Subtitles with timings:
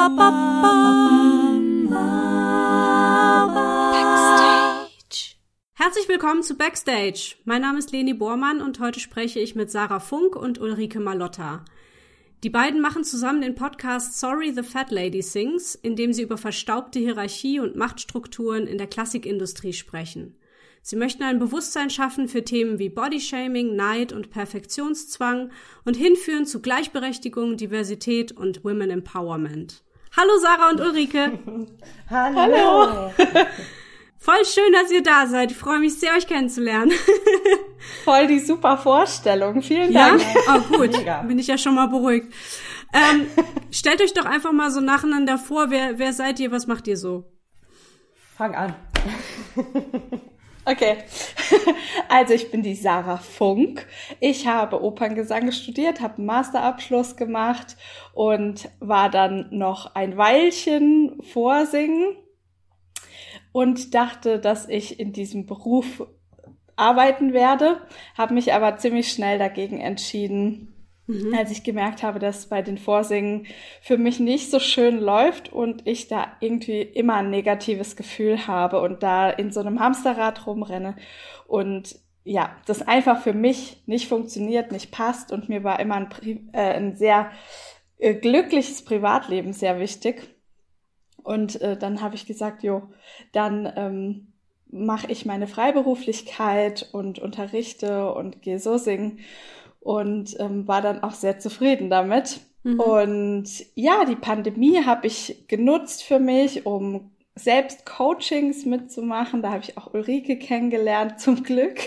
[0.00, 0.16] Backstage.
[5.74, 7.34] Herzlich willkommen zu Backstage.
[7.44, 11.66] Mein Name ist Leni Bormann und heute spreche ich mit Sarah Funk und Ulrike Malotta.
[12.44, 16.38] Die beiden machen zusammen den Podcast Sorry the Fat Lady Sings, in dem sie über
[16.38, 20.34] verstaubte Hierarchie und Machtstrukturen in der Klassikindustrie sprechen.
[20.80, 25.50] Sie möchten ein Bewusstsein schaffen für Themen wie Bodyshaming, Neid und Perfektionszwang
[25.84, 29.84] und hinführen zu Gleichberechtigung, Diversität und Women Empowerment.
[30.16, 31.38] Hallo Sarah und Ulrike.
[32.10, 32.36] Hallo.
[32.36, 33.12] Hallo.
[34.18, 35.50] Voll schön, dass ihr da seid.
[35.50, 36.92] Ich freue mich sehr, euch kennenzulernen.
[38.04, 39.62] Voll die super Vorstellung.
[39.62, 40.20] Vielen Dank.
[40.20, 40.56] Ja?
[40.56, 40.92] Oh, gut.
[40.92, 41.22] Mega.
[41.22, 42.30] Bin ich ja schon mal beruhigt.
[42.92, 43.26] Ähm,
[43.70, 45.70] stellt euch doch einfach mal so nacheinander vor.
[45.70, 46.52] Wer, wer seid ihr?
[46.52, 47.24] Was macht ihr so?
[48.36, 48.74] Fang an.
[50.70, 50.98] Okay,
[52.08, 53.88] also ich bin die Sarah Funk.
[54.20, 57.76] Ich habe Operngesang studiert, habe einen Masterabschluss gemacht
[58.12, 62.14] und war dann noch ein Weilchen vorsingen
[63.50, 66.06] und dachte, dass ich in diesem Beruf
[66.76, 67.80] arbeiten werde,
[68.16, 70.79] habe mich aber ziemlich schnell dagegen entschieden,
[71.10, 71.34] mhm.
[71.34, 73.46] als ich gemerkt habe, dass bei den Vorsingen
[73.82, 78.80] für mich nicht so schön läuft und ich da irgendwie immer ein negatives Gefühl habe
[78.80, 80.96] und da in so einem Hamsterrad rumrenne
[81.46, 86.08] und ja, das einfach für mich nicht funktioniert, nicht passt und mir war immer ein,
[86.52, 87.30] äh, ein sehr
[87.98, 90.34] äh, glückliches Privatleben sehr wichtig.
[91.22, 92.82] Und äh, dann habe ich gesagt, jo,
[93.32, 94.32] dann ähm,
[94.70, 99.18] mache ich meine Freiberuflichkeit und unterrichte und gehe so singen
[99.80, 102.40] und ähm, war dann auch sehr zufrieden damit.
[102.62, 102.80] Mhm.
[102.80, 109.42] Und ja, die Pandemie habe ich genutzt für mich, um selbst Coachings mitzumachen.
[109.42, 111.78] Da habe ich auch Ulrike kennengelernt, zum Glück.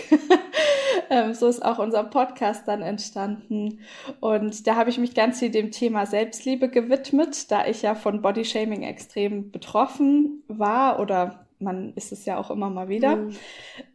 [1.10, 3.80] ähm, so ist auch unser Podcast dann entstanden.
[4.20, 8.22] Und da habe ich mich ganz viel dem Thema Selbstliebe gewidmet, da ich ja von
[8.22, 13.16] Bodyshaming extrem betroffen war oder man ist es ja auch immer mal wieder.
[13.16, 13.36] Mhm.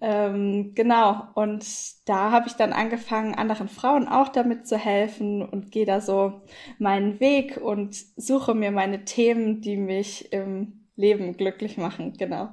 [0.02, 1.66] Ähm, genau, und
[2.06, 6.42] da habe ich dann angefangen, anderen Frauen auch damit zu helfen und gehe da so
[6.80, 12.14] meinen Weg und suche mir meine Themen, die mich im Leben glücklich machen.
[12.18, 12.50] Genau.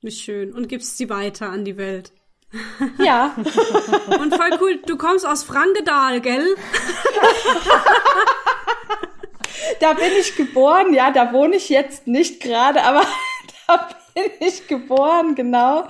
[0.00, 0.54] Wie schön.
[0.54, 2.12] Und gibst sie weiter an die Welt.
[2.98, 3.36] Ja.
[4.20, 6.44] und voll cool, du kommst aus Frankedal, gell?
[9.80, 13.04] da bin ich geboren, ja, da wohne ich jetzt nicht gerade, aber
[13.66, 15.84] da bin ich geboren, genau.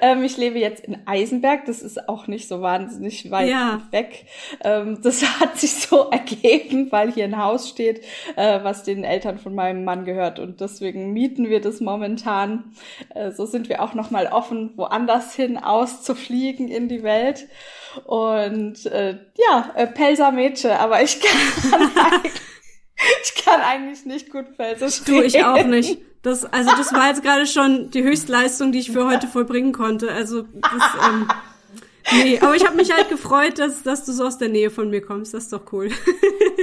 [0.00, 3.82] Ähm, ich lebe jetzt in Eisenberg, das ist auch nicht so wahnsinnig weit ja.
[3.90, 4.26] weg.
[4.64, 8.02] Ähm, das hat sich so ergeben, weil hier ein Haus steht,
[8.36, 12.72] äh, was den Eltern von meinem Mann gehört und deswegen mieten wir das momentan.
[13.14, 17.48] Äh, so sind wir auch noch mal offen, woanders hin auszufliegen in die Welt.
[18.04, 21.80] Und äh, ja, äh, Pelser Mädchen, aber ich kann
[23.22, 25.98] ich kann eigentlich nicht gut Felsisch Du, ich auch nicht.
[26.22, 30.10] Das, also das war jetzt gerade schon die Höchstleistung, die ich für heute vollbringen konnte.
[30.10, 31.28] Also das, ähm,
[32.24, 34.90] nee, aber ich habe mich halt gefreut, dass, dass du so aus der Nähe von
[34.90, 35.34] mir kommst.
[35.34, 35.90] Das ist doch cool.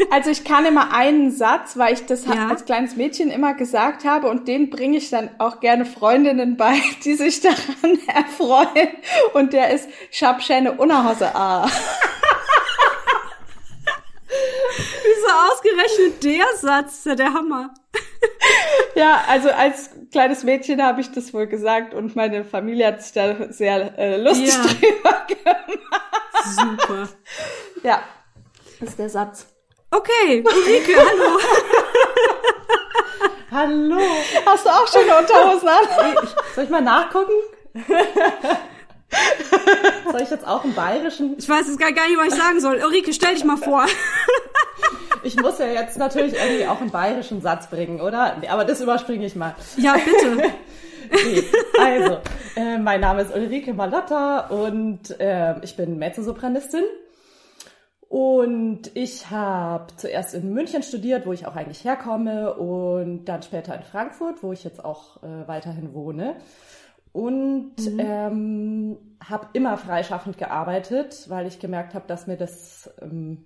[0.09, 2.47] Also ich kann immer einen Satz, weil ich das ja.
[2.47, 6.79] als kleines Mädchen immer gesagt habe und den bringe ich dann auch gerne Freundinnen bei,
[7.03, 8.89] die sich daran erfreuen.
[9.33, 11.67] Und der ist, ich hab schöne Unterhose A.
[15.03, 16.99] Wieso ausgerechnet der Satz?
[16.99, 17.73] ist ja der Hammer.
[18.95, 23.13] ja, also als kleines Mädchen habe ich das wohl gesagt und meine Familie hat sich
[23.13, 24.63] da sehr äh, lustig ja.
[24.63, 25.79] drüber gemacht.
[26.45, 27.09] Super.
[27.83, 28.03] Ja,
[28.79, 29.47] das ist der Satz.
[29.91, 31.39] Okay, Ulrike, hallo.
[33.51, 34.01] hallo.
[34.45, 36.27] Hast du auch schon eine Unterhosen an?
[36.55, 37.33] Soll ich mal nachgucken?
[40.11, 41.35] Soll ich jetzt auch einen bayerischen?
[41.37, 42.77] Ich weiß jetzt gar nicht, was ich sagen soll.
[42.83, 43.85] Ulrike, stell dich mal vor.
[45.23, 48.35] Ich muss ja jetzt natürlich irgendwie auch einen bayerischen Satz bringen, oder?
[48.49, 49.55] Aber das überspringe ich mal.
[49.77, 50.49] Ja, bitte.
[51.11, 51.43] Okay,
[51.79, 52.17] also,
[52.55, 56.85] äh, mein Name ist Ulrike Malotta und äh, ich bin Mezzosopranistin.
[58.07, 63.75] Und ich habe zuerst in München studiert, wo ich auch eigentlich herkomme, und dann später
[63.75, 66.37] in Frankfurt, wo ich jetzt auch äh, weiterhin wohne
[67.13, 67.99] und mhm.
[67.99, 73.45] ähm, habe immer freischaffend gearbeitet, weil ich gemerkt habe, dass mir das ähm,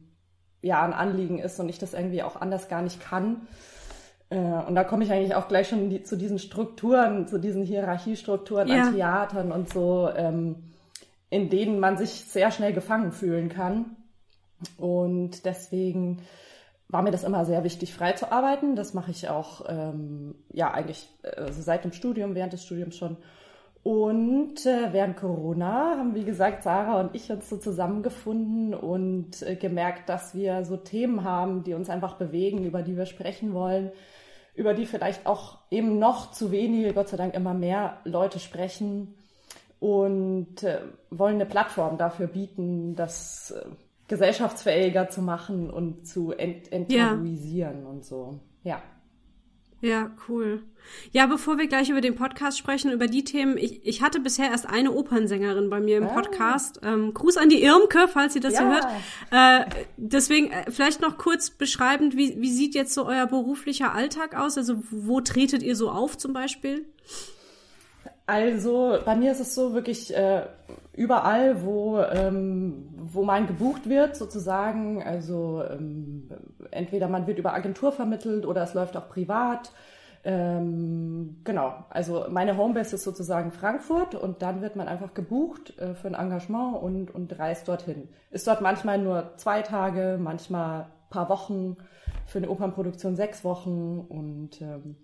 [0.67, 3.47] ja ein Anliegen ist und ich das irgendwie auch anders gar nicht kann.
[4.29, 7.63] Äh, und da komme ich eigentlich auch gleich schon die, zu diesen Strukturen, zu diesen
[7.63, 8.87] Hierarchiestrukturen ja.
[8.87, 10.55] an Theatern und so, ähm,
[11.29, 13.97] in denen man sich sehr schnell gefangen fühlen kann.
[14.77, 16.21] Und deswegen
[16.89, 18.75] war mir das immer sehr wichtig, frei zu arbeiten.
[18.75, 23.17] Das mache ich auch ähm, ja eigentlich äh, seit dem Studium, während des Studiums schon.
[23.87, 29.55] Und äh, während Corona haben, wie gesagt, Sarah und ich uns so zusammengefunden und äh,
[29.55, 33.93] gemerkt, dass wir so Themen haben, die uns einfach bewegen, über die wir sprechen wollen,
[34.55, 39.15] über die vielleicht auch eben noch zu wenige, Gott sei Dank immer mehr Leute sprechen
[39.79, 40.79] und äh,
[41.09, 43.69] wollen eine Plattform dafür bieten, das äh,
[44.09, 47.89] gesellschaftsfähiger zu machen und zu ent enttabuisieren ja.
[47.89, 48.37] und so.
[48.63, 48.81] Ja.
[49.81, 50.63] Ja, cool.
[51.11, 54.49] Ja, bevor wir gleich über den Podcast sprechen, über die Themen, ich, ich hatte bisher
[54.49, 56.13] erst eine Opernsängerin bei mir im ah.
[56.13, 56.79] Podcast.
[56.83, 58.59] Ähm, Gruß an die Irmke, falls sie das ja.
[58.59, 58.87] hier hört.
[59.69, 64.35] Äh, deswegen äh, vielleicht noch kurz beschreibend, wie, wie sieht jetzt so euer beruflicher Alltag
[64.35, 64.57] aus?
[64.57, 66.85] Also wo tretet ihr so auf zum Beispiel?
[68.27, 70.43] Also bei mir ist es so wirklich äh,
[70.91, 75.01] überall, wo, ähm, wo man gebucht wird sozusagen.
[75.01, 76.29] Also ähm,
[76.71, 79.71] entweder man wird über Agentur vermittelt oder es läuft auch privat.
[80.25, 85.93] Ähm, genau, also meine Homebase ist sozusagen Frankfurt und dann wird man einfach gebucht äh,
[85.93, 88.09] für ein Engagement und, und reist dorthin.
[88.29, 91.77] Ist dort manchmal nur zwei Tage, manchmal paar Wochen,
[92.25, 94.97] für eine Opernproduktion sechs Wochen und ähm,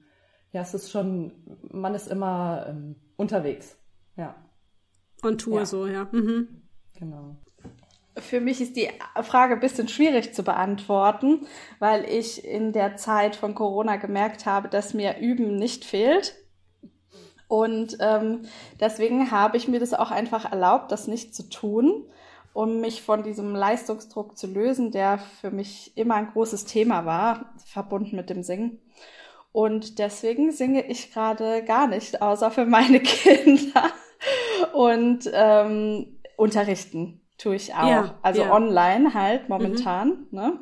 [0.54, 1.34] ja, es ist schon,
[1.72, 3.76] man ist immer ähm, unterwegs.
[4.16, 4.36] Ja.
[5.24, 5.66] On Tour ja.
[5.66, 6.08] so, ja.
[6.12, 6.62] Mhm.
[6.98, 7.36] Genau.
[8.16, 8.90] Für mich ist die
[9.24, 11.48] Frage ein bisschen schwierig zu beantworten,
[11.80, 16.36] weil ich in der Zeit von Corona gemerkt habe, dass mir Üben nicht fehlt.
[17.48, 18.44] Und ähm,
[18.80, 22.06] deswegen habe ich mir das auch einfach erlaubt, das nicht zu tun,
[22.54, 27.56] um mich von diesem Leistungsdruck zu lösen, der für mich immer ein großes Thema war,
[27.66, 28.80] verbunden mit dem Singen.
[29.54, 33.92] Und deswegen singe ich gerade gar nicht, außer für meine Kinder.
[34.74, 37.88] Und ähm, unterrichten tue ich auch.
[37.88, 38.52] Ja, also ja.
[38.52, 40.10] online halt momentan.
[40.10, 40.28] Mhm.
[40.32, 40.60] Ne?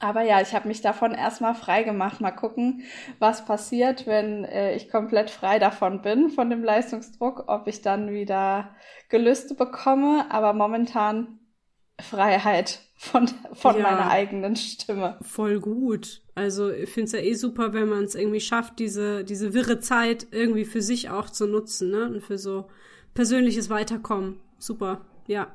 [0.00, 2.20] Aber ja, ich habe mich davon erstmal frei gemacht.
[2.20, 2.82] Mal gucken,
[3.20, 8.10] was passiert, wenn äh, ich komplett frei davon bin, von dem Leistungsdruck, ob ich dann
[8.10, 8.74] wieder
[9.08, 10.26] Gelüste bekomme.
[10.30, 11.38] Aber momentan
[12.00, 15.16] Freiheit von, von ja, meiner eigenen Stimme.
[15.22, 16.22] Voll gut.
[16.34, 19.80] Also ich finde es ja eh super, wenn man es irgendwie schafft, diese, diese wirre
[19.80, 22.06] Zeit irgendwie für sich auch zu nutzen, ne?
[22.06, 22.68] Und für so
[23.14, 24.40] persönliches Weiterkommen.
[24.58, 25.48] Super, ja.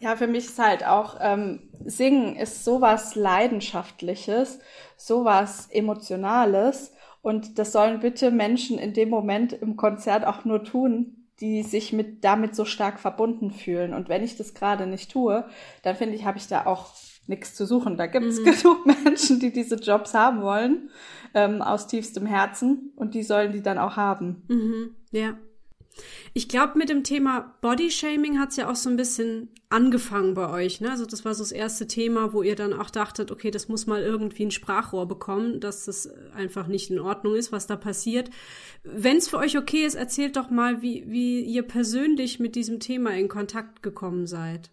[0.00, 4.58] Ja, für mich ist halt auch, ähm, Singen ist sowas Leidenschaftliches,
[4.96, 6.92] sowas Emotionales.
[7.22, 11.92] Und das sollen bitte Menschen in dem Moment im Konzert auch nur tun, die sich
[11.92, 13.92] mit damit so stark verbunden fühlen.
[13.92, 15.44] Und wenn ich das gerade nicht tue,
[15.82, 16.94] dann finde ich, habe ich da auch
[17.26, 17.96] nichts zu suchen.
[17.96, 18.44] Da gibt es mhm.
[18.62, 20.90] genug Menschen, die diese Jobs haben wollen,
[21.34, 22.92] ähm, aus tiefstem Herzen.
[22.96, 24.44] Und die sollen die dann auch haben.
[24.48, 24.96] Mhm.
[25.10, 25.36] Ja.
[26.32, 30.48] Ich glaube, mit dem Thema Bodyshaming hat es ja auch so ein bisschen angefangen bei
[30.50, 30.80] euch.
[30.80, 30.90] Ne?
[30.90, 33.86] Also das war so das erste Thema, wo ihr dann auch dachtet, okay, das muss
[33.86, 38.30] mal irgendwie ein Sprachrohr bekommen, dass das einfach nicht in Ordnung ist, was da passiert.
[38.82, 42.80] Wenn es für euch okay ist, erzählt doch mal, wie, wie ihr persönlich mit diesem
[42.80, 44.70] Thema in Kontakt gekommen seid.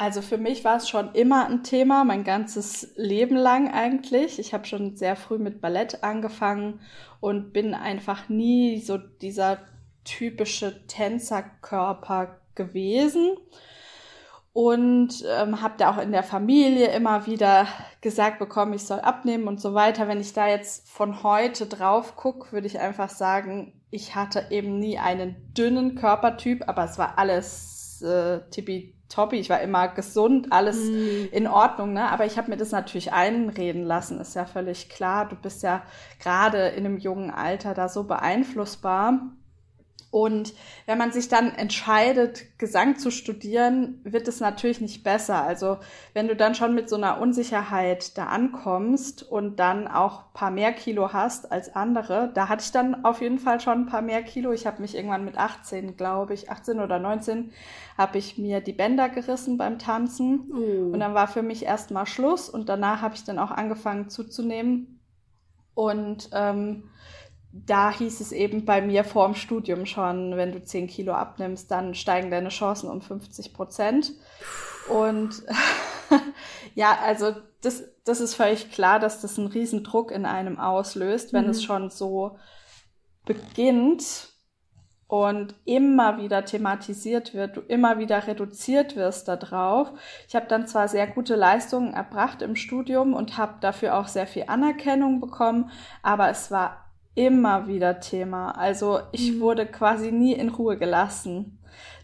[0.00, 4.38] Also für mich war es schon immer ein Thema, mein ganzes Leben lang eigentlich.
[4.38, 6.80] Ich habe schon sehr früh mit Ballett angefangen
[7.20, 9.58] und bin einfach nie so dieser
[10.04, 13.36] typische Tänzerkörper gewesen
[14.52, 17.66] und ähm, habe da auch in der Familie immer wieder
[18.00, 20.08] gesagt bekommen, ich soll abnehmen und so weiter.
[20.08, 24.78] Wenn ich da jetzt von heute drauf gucke, würde ich einfach sagen, ich hatte eben
[24.78, 29.36] nie einen dünnen Körpertyp, aber es war alles äh, tippitoppi.
[29.36, 31.32] Ich war immer gesund, alles mm.
[31.32, 32.10] in Ordnung, ne?
[32.10, 35.28] Aber ich habe mir das natürlich einreden lassen, ist ja völlig klar.
[35.28, 35.82] Du bist ja
[36.20, 39.30] gerade in einem jungen Alter da so beeinflussbar.
[40.10, 40.54] Und
[40.86, 45.42] wenn man sich dann entscheidet, Gesang zu studieren, wird es natürlich nicht besser.
[45.42, 45.78] Also
[46.14, 50.72] wenn du dann schon mit so einer Unsicherheit da ankommst und dann auch paar mehr
[50.72, 54.22] Kilo hast als andere, da hatte ich dann auf jeden Fall schon ein paar mehr
[54.24, 54.50] Kilo.
[54.50, 57.52] Ich habe mich irgendwann mit 18, glaube ich, 18 oder 19,
[57.96, 60.50] habe ich mir die Bänder gerissen beim Tanzen.
[60.52, 60.92] Oh.
[60.92, 65.00] Und dann war für mich erstmal Schluss und danach habe ich dann auch angefangen zuzunehmen.
[65.74, 66.90] Und ähm,
[67.52, 71.70] da hieß es eben bei mir vor dem Studium schon, wenn du 10 Kilo abnimmst,
[71.70, 74.12] dann steigen deine Chancen um 50 Prozent.
[74.88, 75.42] Und
[76.74, 81.32] ja, also das, das ist völlig klar, dass das einen riesen Druck in einem auslöst,
[81.32, 81.50] wenn mhm.
[81.50, 82.38] es schon so
[83.26, 84.28] beginnt
[85.08, 89.90] und immer wieder thematisiert wird, du immer wieder reduziert wirst darauf.
[90.28, 94.28] Ich habe dann zwar sehr gute Leistungen erbracht im Studium und habe dafür auch sehr
[94.28, 98.52] viel Anerkennung bekommen, aber es war immer wieder Thema.
[98.52, 99.40] Also ich mhm.
[99.40, 101.58] wurde quasi nie in Ruhe gelassen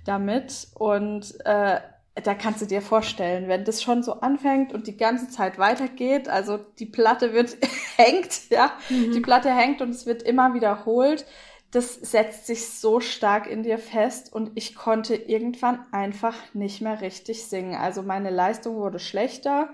[0.04, 0.68] damit.
[0.74, 1.80] Und äh,
[2.22, 6.28] da kannst du dir vorstellen, wenn das schon so anfängt und die ganze Zeit weitergeht,
[6.28, 7.56] also die Platte wird
[7.96, 9.12] hängt, ja, mhm.
[9.12, 11.26] die Platte hängt und es wird immer wiederholt,
[11.72, 17.02] das setzt sich so stark in dir fest und ich konnte irgendwann einfach nicht mehr
[17.02, 17.74] richtig singen.
[17.74, 19.68] Also meine Leistung wurde schlechter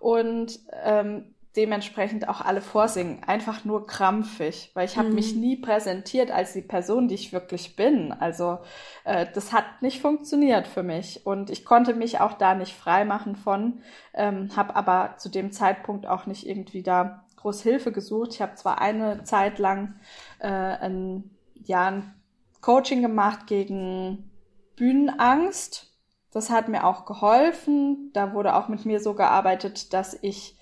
[0.00, 3.22] und ähm, dementsprechend auch alle vorsingen.
[3.26, 5.14] Einfach nur krampfig, weil ich habe mhm.
[5.14, 8.12] mich nie präsentiert als die Person, die ich wirklich bin.
[8.12, 8.58] Also
[9.04, 13.04] äh, das hat nicht funktioniert für mich und ich konnte mich auch da nicht frei
[13.04, 13.80] machen von,
[14.14, 18.34] ähm, habe aber zu dem Zeitpunkt auch nicht irgendwie da groß Hilfe gesucht.
[18.34, 19.94] Ich habe zwar eine Zeit lang
[20.40, 22.14] äh, ein, ja, ein
[22.60, 24.30] Coaching gemacht gegen
[24.76, 25.94] Bühnenangst.
[26.32, 28.10] Das hat mir auch geholfen.
[28.12, 30.55] Da wurde auch mit mir so gearbeitet, dass ich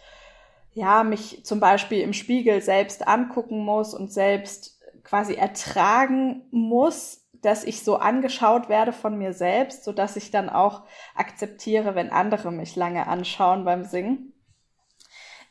[0.75, 7.65] ja, mich zum Beispiel im Spiegel selbst angucken muss und selbst quasi ertragen muss, dass
[7.65, 10.83] ich so angeschaut werde von mir selbst, so dass ich dann auch
[11.15, 14.33] akzeptiere, wenn andere mich lange anschauen beim Singen.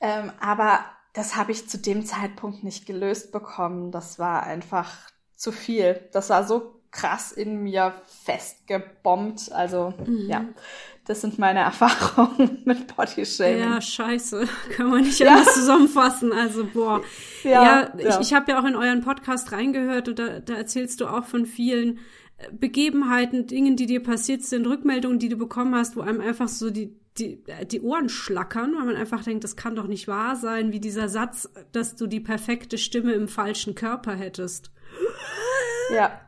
[0.02, 0.80] Ähm, aber
[1.14, 3.92] das habe ich zu dem Zeitpunkt nicht gelöst bekommen.
[3.92, 4.92] Das war einfach
[5.36, 6.10] zu viel.
[6.12, 9.52] Das war so krass in mir festgebombt.
[9.52, 10.28] Also mhm.
[10.28, 10.46] ja,
[11.06, 13.60] das sind meine Erfahrungen mit Bodyshaming.
[13.60, 14.48] Ja, scheiße.
[14.76, 15.54] Kann man nicht anders ja.
[15.54, 16.32] zusammenfassen.
[16.32, 17.02] Also, boah.
[17.44, 18.10] Ja, ja, ja.
[18.10, 21.26] ich, ich habe ja auch in euren Podcast reingehört und da, da erzählst du auch
[21.26, 21.98] von vielen
[22.38, 26.48] äh, Begebenheiten, Dingen, die dir passiert sind, Rückmeldungen, die du bekommen hast, wo einem einfach
[26.48, 30.38] so die, die, die Ohren schlackern, weil man einfach denkt, das kann doch nicht wahr
[30.38, 34.72] sein, wie dieser Satz, dass du die perfekte Stimme im falschen Körper hättest.
[35.94, 36.22] Ja,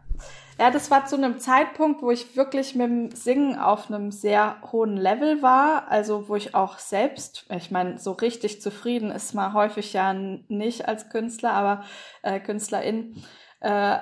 [0.57, 4.57] ja, das war zu einem Zeitpunkt, wo ich wirklich mit dem Singen auf einem sehr
[4.71, 5.89] hohen Level war.
[5.89, 10.87] Also wo ich auch selbst, ich meine, so richtig zufrieden ist man häufig ja nicht
[10.87, 11.83] als Künstler, aber
[12.21, 13.23] äh, Künstlerin.
[13.59, 13.97] Äh,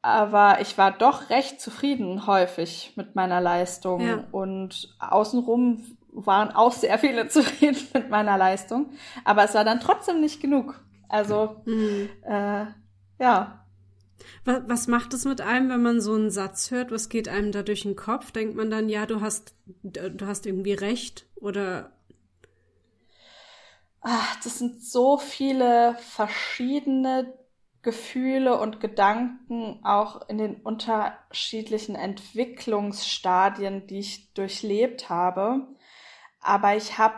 [0.00, 4.00] aber ich war doch recht zufrieden häufig mit meiner Leistung.
[4.00, 4.24] Ja.
[4.30, 8.90] Und außenrum waren auch sehr viele zufrieden mit meiner Leistung.
[9.24, 10.80] Aber es war dann trotzdem nicht genug.
[11.08, 12.08] Also, mhm.
[12.22, 12.66] äh,
[13.18, 13.64] ja,
[14.44, 16.90] was, was macht es mit einem, wenn man so einen Satz hört?
[16.90, 18.30] Was geht einem da durch den Kopf?
[18.30, 21.92] Denkt man dann, ja, du hast, du hast irgendwie recht oder?
[24.00, 27.34] Ach, das sind so viele verschiedene
[27.82, 35.66] Gefühle und Gedanken auch in den unterschiedlichen Entwicklungsstadien, die ich durchlebt habe.
[36.40, 37.16] Aber ich habe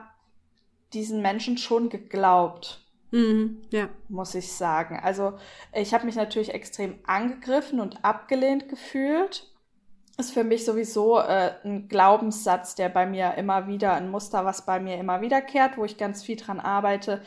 [0.92, 2.84] diesen Menschen schon geglaubt.
[3.10, 3.88] Mhm, ja.
[4.08, 5.00] Muss ich sagen.
[5.02, 5.34] Also
[5.72, 9.46] ich habe mich natürlich extrem angegriffen und abgelehnt gefühlt.
[10.18, 14.66] Ist für mich sowieso äh, ein Glaubenssatz, der bei mir immer wieder, ein Muster, was
[14.66, 17.22] bei mir immer wiederkehrt, wo ich ganz viel dran arbeite.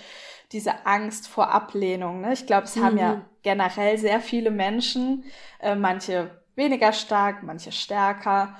[0.51, 2.21] Diese Angst vor Ablehnung.
[2.21, 2.33] Ne?
[2.33, 2.83] Ich glaube, es mhm.
[2.83, 3.25] haben ja mhm.
[3.41, 5.25] generell sehr viele Menschen,
[5.59, 8.55] äh, manche weniger stark, manche stärker.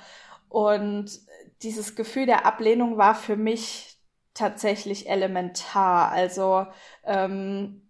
[0.48, 1.20] Und
[1.62, 3.93] dieses Gefühl der Ablehnung war für mich
[4.34, 6.10] tatsächlich elementar.
[6.10, 6.66] Also
[7.04, 7.82] ähm,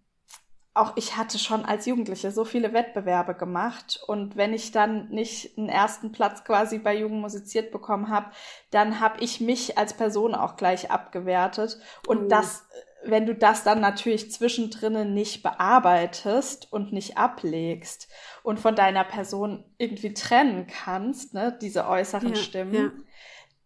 [0.75, 5.57] auch ich hatte schon als Jugendliche so viele Wettbewerbe gemacht und wenn ich dann nicht
[5.57, 8.31] einen ersten Platz quasi bei Jugend musiziert bekommen habe,
[8.71, 12.27] dann habe ich mich als Person auch gleich abgewertet und oh.
[12.27, 12.67] das
[13.07, 18.09] wenn du das dann natürlich zwischendrin nicht bearbeitest und nicht ablegst
[18.43, 22.91] und von deiner Person irgendwie trennen kannst, ne, diese äußeren ja, Stimmen, ja.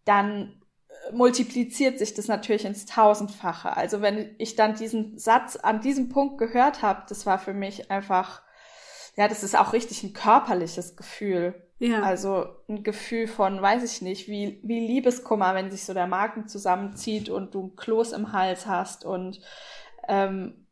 [0.04, 0.59] dann
[1.12, 3.76] multipliziert sich das natürlich ins Tausendfache.
[3.76, 7.90] Also wenn ich dann diesen Satz an diesem Punkt gehört habe, das war für mich
[7.90, 8.42] einfach,
[9.16, 11.54] ja, das ist auch richtig ein körperliches Gefühl.
[11.78, 12.02] Ja.
[12.02, 16.46] Also ein Gefühl von, weiß ich nicht, wie, wie Liebeskummer, wenn sich so der Magen
[16.46, 19.40] zusammenzieht und du ein Kloß im Hals hast und
[20.08, 20.66] ähm,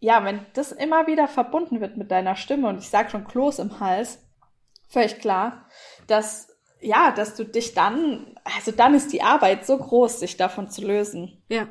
[0.00, 3.58] ja, wenn das immer wieder verbunden wird mit deiner Stimme und ich sage schon Kloß
[3.58, 4.22] im Hals,
[4.88, 5.66] völlig klar,
[6.06, 10.68] dass ja, dass du dich dann, also dann ist die Arbeit so groß, sich davon
[10.68, 11.42] zu lösen.
[11.48, 11.68] Ja.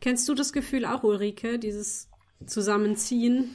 [0.00, 2.10] Kennst du das Gefühl auch, Ulrike, dieses
[2.46, 3.54] Zusammenziehen?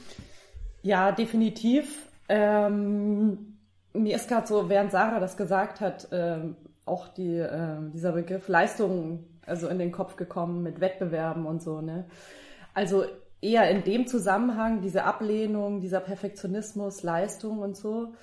[0.82, 2.08] Ja, definitiv.
[2.28, 3.58] Ähm,
[3.92, 8.48] mir ist gerade so, während Sarah das gesagt hat, ähm, auch die, äh, dieser Begriff
[8.48, 12.04] Leistung also in den Kopf gekommen mit Wettbewerben und so, ne?
[12.74, 13.04] Also
[13.40, 18.14] eher in dem Zusammenhang, diese Ablehnung, dieser Perfektionismus, Leistung und so.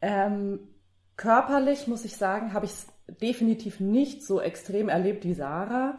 [0.00, 0.60] Ähm,
[1.20, 2.86] Körperlich muss ich sagen, habe ich es
[3.20, 5.98] definitiv nicht so extrem erlebt wie Sarah.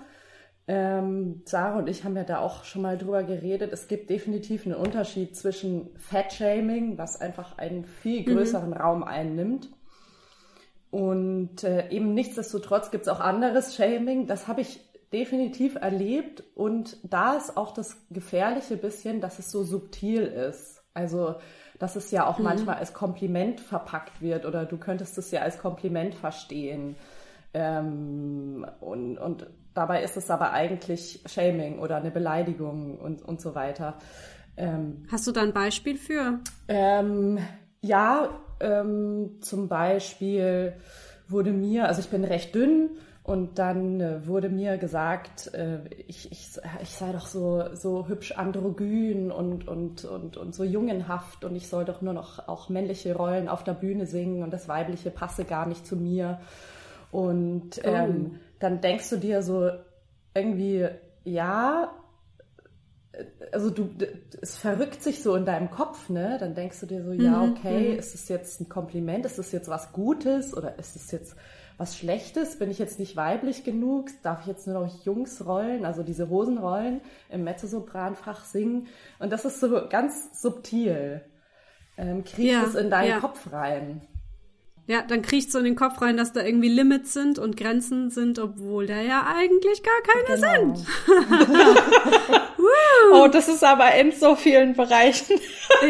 [0.67, 3.71] Ähm, Sarah und ich haben ja da auch schon mal drüber geredet.
[3.71, 8.33] Es gibt definitiv einen Unterschied zwischen Fat-Shaming, was einfach einen viel mhm.
[8.33, 8.75] größeren mhm.
[8.77, 9.69] Raum einnimmt.
[10.89, 14.25] Und äh, eben nichtsdestotrotz gibt es auch anderes Shaming.
[14.25, 14.79] Das habe ich
[15.13, 16.43] definitiv erlebt.
[16.55, 20.81] Und da ist auch das Gefährliche bisschen, dass es so subtil ist.
[20.95, 21.35] Also
[21.81, 22.43] dass es ja auch mhm.
[22.43, 26.95] manchmal als Kompliment verpackt wird oder du könntest es ja als Kompliment verstehen.
[27.55, 33.55] Ähm, und, und dabei ist es aber eigentlich Shaming oder eine Beleidigung und, und so
[33.55, 33.97] weiter.
[34.57, 36.39] Ähm, Hast du da ein Beispiel für?
[36.67, 37.39] Ähm,
[37.81, 40.73] ja, ähm, zum Beispiel
[41.27, 42.91] wurde mir, also ich bin recht dünn
[43.23, 46.49] Und dann äh, wurde mir gesagt, äh, ich, ich,
[46.81, 51.67] ich sei doch so, so hübsch androgyn und, und, und, und so jungenhaft und ich
[51.67, 55.45] soll doch nur noch auch männliche Rollen auf der Bühne singen und das Weibliche passe
[55.45, 56.39] gar nicht zu mir.
[57.11, 57.87] Und oh.
[57.87, 59.69] ähm, dann denkst du dir so
[60.33, 60.87] irgendwie,
[61.23, 61.93] ja,
[63.51, 63.89] also du,
[64.41, 66.37] es verrückt sich so in deinem Kopf, ne?
[66.39, 67.99] Dann denkst du dir so, ja, mhm, okay, mhm.
[67.99, 71.35] ist es jetzt ein Kompliment, ist es jetzt was Gutes oder ist es jetzt
[71.81, 72.59] was Schlechtes?
[72.59, 74.11] Bin ich jetzt nicht weiblich genug?
[74.21, 78.87] Darf ich jetzt nur noch Jungsrollen, also diese Hosenrollen im Mezzosopranfach singen?
[79.17, 81.21] Und das ist so ganz subtil.
[81.97, 83.19] Ähm, kriegst ja, es in deinen ja.
[83.19, 84.01] Kopf rein.
[84.85, 88.11] Ja, dann kriegt so in den Kopf rein, dass da irgendwie Limits sind und Grenzen
[88.11, 90.75] sind, obwohl da ja eigentlich gar keine genau.
[90.75, 90.87] sind.
[93.13, 95.39] oh, das ist aber in so vielen Bereichen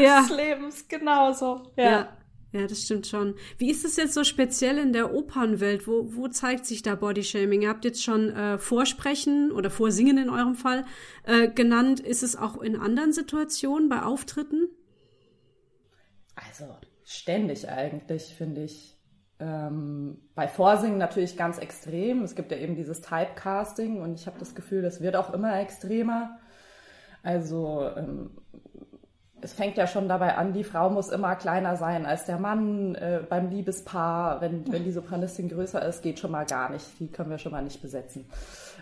[0.01, 0.21] ja.
[0.21, 1.63] des Lebens genauso.
[1.75, 1.83] Ja.
[1.83, 2.07] ja.
[2.53, 3.35] Ja, das stimmt schon.
[3.57, 5.87] Wie ist es jetzt so speziell in der Opernwelt?
[5.87, 7.61] Wo, wo zeigt sich da Bodyshaming?
[7.61, 10.85] Ihr habt jetzt schon äh, Vorsprechen oder Vorsingen in eurem Fall
[11.23, 12.01] äh, genannt.
[12.01, 14.67] Ist es auch in anderen Situationen bei Auftritten?
[16.35, 16.65] Also
[17.05, 18.97] ständig eigentlich, finde ich.
[19.39, 22.21] Ähm, bei Vorsingen natürlich ganz extrem.
[22.21, 25.57] Es gibt ja eben dieses Typecasting und ich habe das Gefühl, das wird auch immer
[25.57, 26.37] extremer.
[27.23, 28.40] Also ähm,
[29.41, 32.95] es fängt ja schon dabei an, die Frau muss immer kleiner sein als der Mann
[32.95, 34.41] äh, beim Liebespaar.
[34.41, 36.85] Wenn, wenn die Sopranistin größer ist, geht schon mal gar nicht.
[36.99, 38.25] Die können wir schon mal nicht besetzen.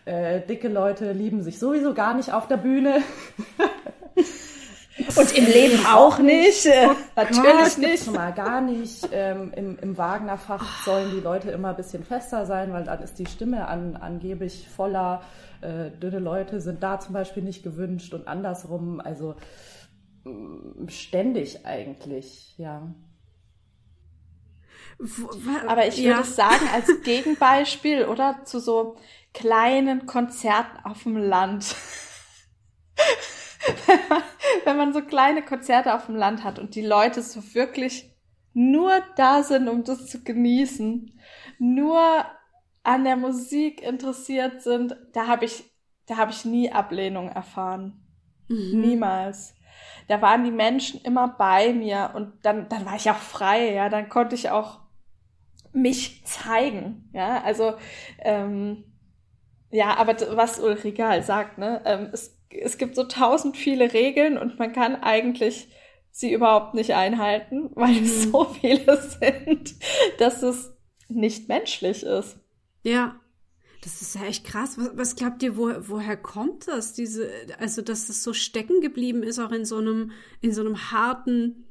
[0.05, 3.01] Äh, dicke Leute lieben sich sowieso gar nicht auf der Bühne.
[5.15, 6.67] Und im Leben auch nicht.
[6.67, 8.03] Oh Natürlich nicht.
[8.03, 9.07] Schon mal gar nicht.
[9.13, 13.17] Ähm, Im im Wagnerfach sollen die Leute immer ein bisschen fester sein, weil dann ist
[13.17, 15.21] die Stimme an, angeblich voller.
[15.61, 18.99] Äh, dünne Leute sind da zum Beispiel nicht gewünscht und andersrum.
[18.99, 19.35] Also
[20.87, 22.93] ständig eigentlich, ja.
[25.67, 26.23] Aber ich würde ja.
[26.23, 28.43] sagen, als Gegenbeispiel, oder?
[28.43, 28.97] Zu so
[29.33, 31.75] kleinen Konzerten auf dem Land.
[33.85, 34.23] wenn, man,
[34.65, 38.11] wenn man so kleine Konzerte auf dem Land hat und die Leute so wirklich
[38.53, 41.17] nur da sind, um das zu genießen,
[41.59, 42.25] nur
[42.83, 45.63] an der Musik interessiert sind, da habe ich,
[46.07, 48.05] da habe ich nie Ablehnung erfahren.
[48.47, 48.81] Mhm.
[48.81, 49.53] Niemals
[50.07, 53.89] da waren die Menschen immer bei mir und dann, dann war ich auch frei, ja,
[53.89, 54.79] dann konnte ich auch
[55.71, 57.73] mich zeigen, ja, also
[58.19, 58.85] ähm,
[59.71, 64.37] ja, aber was Ulrike halt sagt, ne, ähm, es, es gibt so tausend viele Regeln
[64.37, 65.69] und man kann eigentlich
[66.11, 68.03] sie überhaupt nicht einhalten, weil mhm.
[68.03, 69.75] es so viele sind,
[70.17, 70.75] dass es
[71.07, 72.39] nicht menschlich ist.
[72.83, 73.19] Ja,
[73.81, 74.77] das ist ja echt krass.
[74.77, 76.93] Was, was glaubt ihr, wo, woher kommt das?
[76.93, 80.11] Diese, also, dass das so stecken geblieben ist, auch in so einem,
[80.41, 81.65] in so einem harten,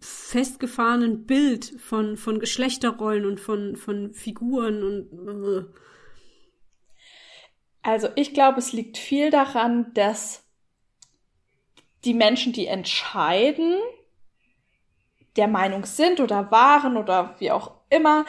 [0.00, 5.74] festgefahrenen Bild von, von Geschlechterrollen und von, von Figuren und.
[7.82, 10.44] Also, ich glaube, es liegt viel daran, dass
[12.04, 13.76] die Menschen, die entscheiden,
[15.36, 18.24] der Meinung sind oder waren oder wie auch immer,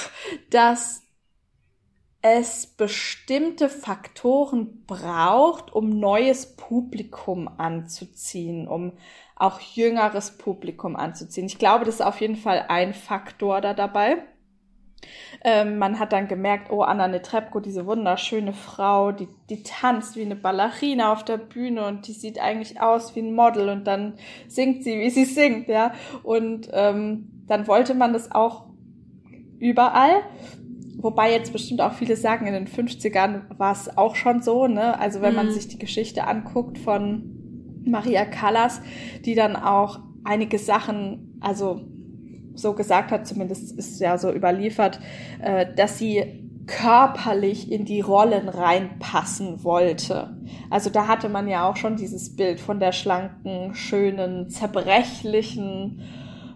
[0.50, 1.01] dass
[2.22, 8.92] es bestimmte Faktoren braucht, um neues Publikum anzuziehen, um
[9.34, 11.46] auch jüngeres Publikum anzuziehen.
[11.46, 14.18] Ich glaube, das ist auf jeden Fall ein Faktor da dabei.
[15.42, 20.22] Ähm, man hat dann gemerkt, oh, Anna Netrebko, diese wunderschöne Frau, die, die tanzt wie
[20.22, 24.14] eine Ballerina auf der Bühne und die sieht eigentlich aus wie ein Model und dann
[24.46, 25.92] singt sie, wie sie singt, ja.
[26.22, 28.66] Und ähm, dann wollte man das auch
[29.58, 30.22] überall.
[30.98, 34.98] Wobei jetzt bestimmt auch viele sagen, in den 50ern war es auch schon so, ne?
[34.98, 35.36] Also wenn mhm.
[35.36, 38.80] man sich die Geschichte anguckt von Maria Callas,
[39.24, 41.80] die dann auch einige Sachen, also
[42.54, 45.00] so gesagt hat, zumindest ist ja so überliefert,
[45.40, 50.36] äh, dass sie körperlich in die Rollen reinpassen wollte.
[50.70, 56.02] Also da hatte man ja auch schon dieses Bild von der schlanken, schönen, zerbrechlichen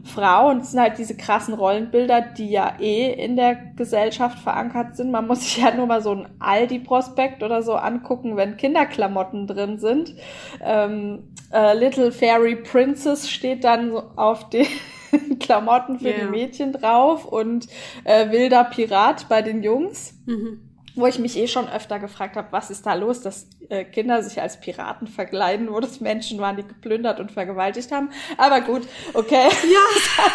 [0.07, 4.97] Frau und es sind halt diese krassen Rollenbilder, die ja eh in der Gesellschaft verankert
[4.97, 5.11] sind.
[5.11, 9.79] Man muss sich ja nur mal so ein Aldi-Prospekt oder so angucken, wenn Kinderklamotten drin
[9.79, 10.15] sind.
[10.63, 14.67] Ähm, äh, Little Fairy Princess steht dann so auf den
[15.41, 16.21] Klamotten für yeah.
[16.21, 17.67] die Mädchen drauf und
[18.05, 20.15] äh, wilder Pirat bei den Jungs.
[20.27, 20.66] Mhm
[20.97, 24.23] wo ich mich eh schon öfter gefragt habe, was ist da los, dass äh, Kinder
[24.23, 28.11] sich als Piraten verkleiden, wo das Menschen waren, die geplündert und vergewaltigt haben.
[28.39, 28.83] Aber gut,
[29.13, 29.49] okay.
[29.49, 29.81] Ja.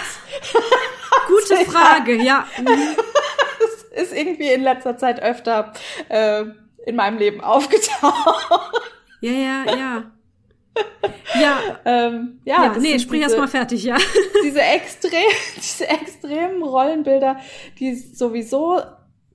[1.27, 2.45] Gute Frage, ja.
[2.65, 5.73] das ist irgendwie in letzter Zeit öfter
[6.09, 6.43] äh,
[6.85, 8.71] in meinem Leben aufgetaucht.
[9.21, 10.11] Ja, ja, ja.
[11.39, 13.97] Ja, ähm, ja, ja nee, sprich erst mal fertig, ja.
[14.43, 17.37] Diese extrem, diese extremen Rollenbilder,
[17.77, 18.81] die sowieso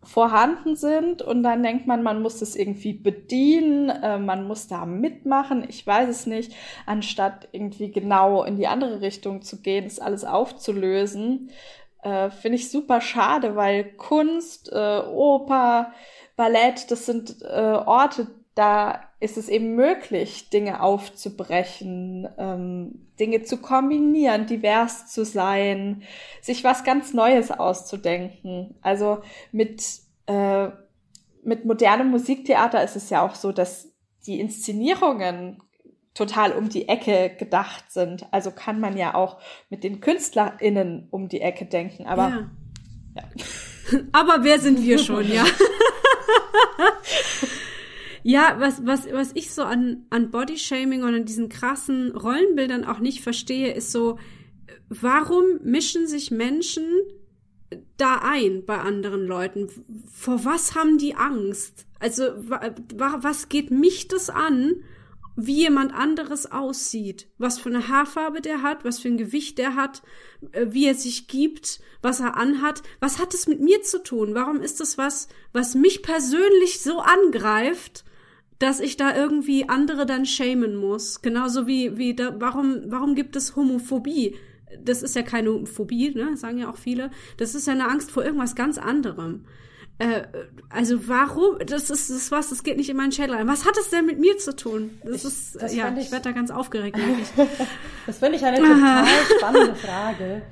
[0.06, 4.86] vorhanden sind und dann denkt man, man muss das irgendwie bedienen, äh, man muss da
[4.86, 6.54] mitmachen, ich weiß es nicht,
[6.86, 11.50] anstatt irgendwie genau in die andere Richtung zu gehen, das alles aufzulösen,
[12.02, 15.92] äh, finde ich super schade, weil Kunst, äh, Oper,
[16.36, 23.58] Ballett, das sind äh, Orte, da ist es eben möglich, Dinge aufzubrechen, ähm, Dinge zu
[23.58, 26.02] kombinieren, divers zu sein,
[26.40, 28.74] sich was ganz Neues auszudenken.
[28.80, 29.18] Also
[29.52, 29.84] mit,
[30.24, 30.68] äh,
[31.44, 33.92] mit modernem Musiktheater ist es ja auch so, dass
[34.26, 35.62] die Inszenierungen
[36.14, 38.26] total um die Ecke gedacht sind.
[38.30, 39.38] Also kann man ja auch
[39.68, 42.06] mit den KünstlerInnen um die Ecke denken.
[42.06, 42.50] Aber ja.
[43.16, 43.22] ja.
[44.12, 45.44] Aber wer sind wir schon, ja?
[48.28, 52.98] Ja, was, was, was ich so an, an Bodyshaming und an diesen krassen Rollenbildern auch
[52.98, 54.18] nicht verstehe, ist so,
[54.88, 56.88] warum mischen sich Menschen
[57.96, 59.68] da ein bei anderen Leuten?
[60.12, 61.86] Vor was haben die Angst?
[62.00, 62.24] Also,
[62.96, 64.82] was geht mich das an,
[65.36, 67.28] wie jemand anderes aussieht?
[67.38, 70.02] Was für eine Haarfarbe der hat, was für ein Gewicht der hat,
[70.50, 72.82] äh, wie er sich gibt, was er anhat?
[72.98, 74.34] Was hat es mit mir zu tun?
[74.34, 78.04] Warum ist das was, was mich persönlich so angreift?
[78.58, 81.22] Dass ich da irgendwie andere dann schämen muss.
[81.22, 84.36] Genauso wie, wie da, warum, warum gibt es Homophobie?
[84.82, 86.36] Das ist ja keine Phobie, ne?
[86.36, 87.10] Sagen ja auch viele.
[87.36, 89.44] Das ist ja eine Angst vor irgendwas ganz anderem.
[89.98, 90.22] Äh,
[90.68, 91.58] also warum?
[91.66, 93.48] Das ist das was, das geht nicht in meinen Schädel rein.
[93.48, 94.98] Was hat es denn mit mir zu tun?
[95.02, 96.98] Das ich, ist, das ja, ich, ich werde da ganz aufgeregt.
[98.06, 99.06] das finde ich eine total
[99.38, 100.42] spannende Frage.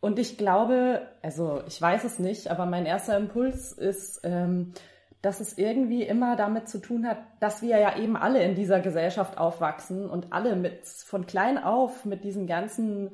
[0.00, 4.72] Und ich glaube, also ich weiß es nicht, aber mein erster Impuls ist, ähm,
[5.22, 8.80] dass es irgendwie immer damit zu tun hat, dass wir ja eben alle in dieser
[8.80, 13.12] Gesellschaft aufwachsen und alle mit von klein auf mit diesen ganzen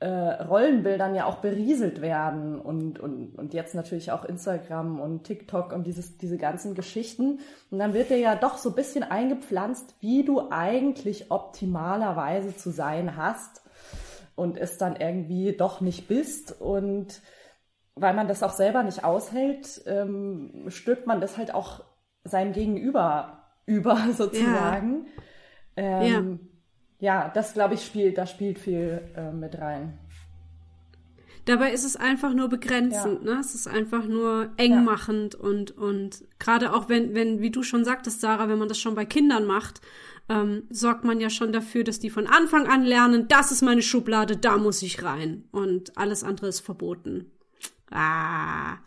[0.00, 5.72] äh, Rollenbildern ja auch berieselt werden und, und, und jetzt natürlich auch Instagram und TikTok
[5.72, 7.40] und dieses, diese ganzen Geschichten.
[7.72, 12.70] Und dann wird dir ja doch so ein bisschen eingepflanzt, wie du eigentlich optimalerweise zu
[12.70, 13.62] sein hast
[14.36, 17.20] und es dann irgendwie doch nicht bist und
[18.00, 21.84] weil man das auch selber nicht aushält, ähm, stülpt man das halt auch
[22.24, 25.06] seinem Gegenüber über sozusagen.
[25.76, 26.40] Ja, ähm,
[26.98, 27.22] ja.
[27.24, 29.98] ja das glaube ich spielt, da spielt viel äh, mit rein.
[31.44, 33.34] Dabei ist es einfach nur begrenzend, ja.
[33.34, 33.40] ne?
[33.40, 35.40] Es ist einfach nur engmachend ja.
[35.40, 38.94] und, und gerade auch wenn, wenn, wie du schon sagtest, Sarah, wenn man das schon
[38.94, 39.80] bei Kindern macht,
[40.28, 43.80] ähm, sorgt man ja schon dafür, dass die von Anfang an lernen, das ist meine
[43.80, 45.44] Schublade, da muss ich rein.
[45.50, 47.30] Und alles andere ist verboten.
[47.90, 48.78] Ah.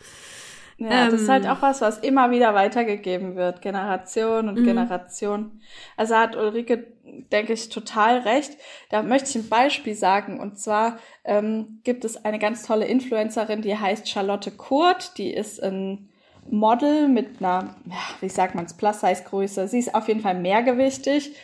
[0.82, 1.52] Ja, ähm, das ist halt ähm.
[1.52, 4.66] auch was, was immer wieder weitergegeben wird, Generation und mhm.
[4.66, 5.62] Generation.
[5.96, 6.88] Also hat Ulrike,
[7.32, 8.58] denke ich, total recht.
[8.90, 10.40] Da möchte ich ein Beispiel sagen.
[10.40, 15.18] Und zwar ähm, gibt es eine ganz tolle Influencerin, die heißt Charlotte Kurt.
[15.20, 16.10] Die ist ein
[16.50, 19.68] Model mit einer, ja, wie sagt man es, Plus-Size-Größe.
[19.68, 21.36] Sie ist auf jeden Fall mehrgewichtig.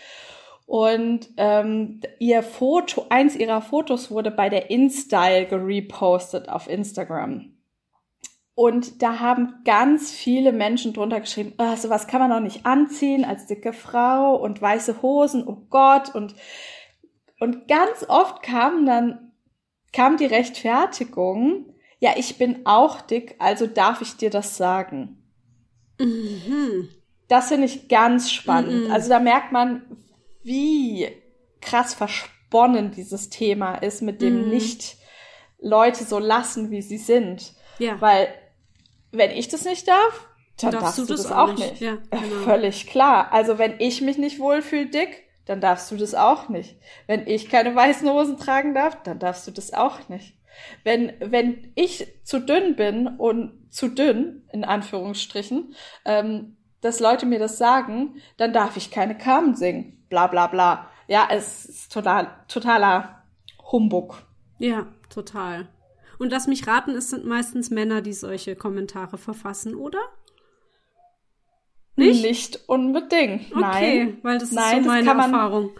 [0.67, 7.53] Und ähm, ihr Foto, eins ihrer Fotos wurde bei der InStyle gerepostet auf Instagram.
[8.53, 13.23] Und da haben ganz viele Menschen drunter geschrieben, oh, sowas kann man doch nicht anziehen
[13.23, 16.13] als dicke Frau und weiße Hosen, oh Gott.
[16.13, 16.35] Und,
[17.39, 19.31] und ganz oft kam dann,
[19.93, 25.23] kam die Rechtfertigung, ja, ich bin auch dick, also darf ich dir das sagen.
[25.97, 26.89] Mhm.
[27.29, 28.87] Das finde ich ganz spannend.
[28.87, 28.91] Mhm.
[28.91, 29.83] Also da merkt man,
[30.47, 31.07] wie
[31.61, 34.49] krass versponnen dieses Thema ist, mit dem mhm.
[34.49, 34.97] nicht
[35.59, 37.53] Leute so lassen, wie sie sind.
[37.77, 37.99] Ja.
[38.01, 38.29] Weil,
[39.11, 40.27] wenn ich das nicht darf,
[40.59, 41.71] dann darfst, darfst du, das, das auch nicht.
[41.71, 41.81] nicht.
[41.81, 42.43] Ja, äh, genau.
[42.43, 43.31] Völlig klar.
[43.31, 46.77] Also, wenn ich mich nicht wohlfühle, dick, dann darfst du das auch nicht.
[47.05, 50.33] Wenn ich keine weißen Hosen tragen darf, dann darfst du das auch nicht.
[50.83, 57.39] Wenn, wenn ich zu dünn bin und zu dünn, in Anführungsstrichen, ähm, dass Leute mir
[57.39, 60.89] das sagen, dann darf ich keine Carmen singen bla bla bla.
[61.07, 63.23] Ja, es ist total, totaler
[63.71, 64.21] Humbug.
[64.59, 65.67] Ja, total.
[66.19, 69.99] Und lass mich raten, es sind meistens Männer, die solche Kommentare verfassen, oder?
[71.95, 72.23] Nicht?
[72.23, 73.51] Nicht unbedingt.
[73.51, 74.17] Okay, Nein.
[74.23, 75.65] weil das ist Nein, so meine Erfahrung.
[75.65, 75.73] Man,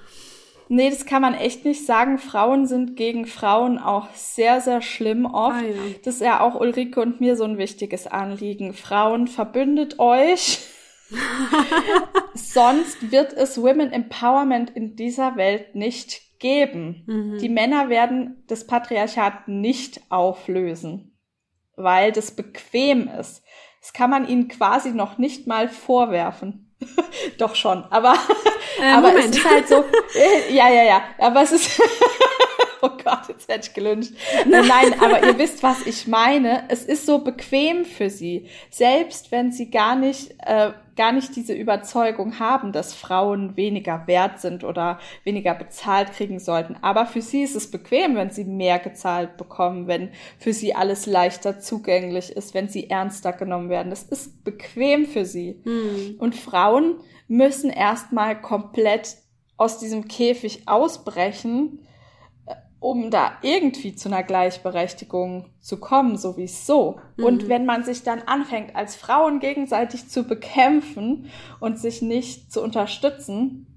[0.70, 2.18] nee, das kann man echt nicht sagen.
[2.18, 5.58] Frauen sind gegen Frauen auch sehr, sehr schlimm oft.
[5.58, 5.76] Ah, ja.
[6.04, 8.74] Das ist ja auch Ulrike und mir so ein wichtiges Anliegen.
[8.74, 10.60] Frauen, verbündet euch.
[12.34, 17.04] Sonst wird es Women Empowerment in dieser Welt nicht geben.
[17.08, 17.38] Mhm.
[17.40, 21.18] Die Männer werden das Patriarchat nicht auflösen,
[21.76, 23.44] weil das bequem ist.
[23.82, 26.76] Das kann man ihnen quasi noch nicht mal vorwerfen.
[27.38, 28.16] Doch schon, aber,
[28.80, 29.84] äh, aber es ist halt so,
[30.16, 31.82] äh, ja, ja, ja, aber es ist,
[32.82, 34.14] oh Gott, jetzt werde ich gelünscht.
[34.46, 36.64] Nein, aber ihr wisst, was ich meine.
[36.70, 38.48] Es ist so bequem für sie.
[38.70, 44.40] Selbst wenn sie gar nicht, äh, gar nicht diese Überzeugung haben, dass Frauen weniger wert
[44.40, 46.76] sind oder weniger bezahlt kriegen sollten.
[46.82, 50.10] Aber für sie ist es bequem, wenn sie mehr gezahlt bekommen, wenn
[50.40, 53.90] für sie alles leichter zugänglich ist, wenn sie ernster genommen werden.
[53.90, 55.62] Das ist bequem für sie.
[55.64, 56.16] Hm.
[56.20, 56.96] Und Frauen
[57.28, 59.18] müssen erstmal komplett
[59.58, 61.80] aus diesem Käfig ausbrechen,
[62.80, 67.00] um da irgendwie zu einer Gleichberechtigung zu kommen, so wie so.
[67.18, 67.24] Mhm.
[67.24, 72.62] Und wenn man sich dann anfängt, als Frauen gegenseitig zu bekämpfen und sich nicht zu
[72.62, 73.68] unterstützen,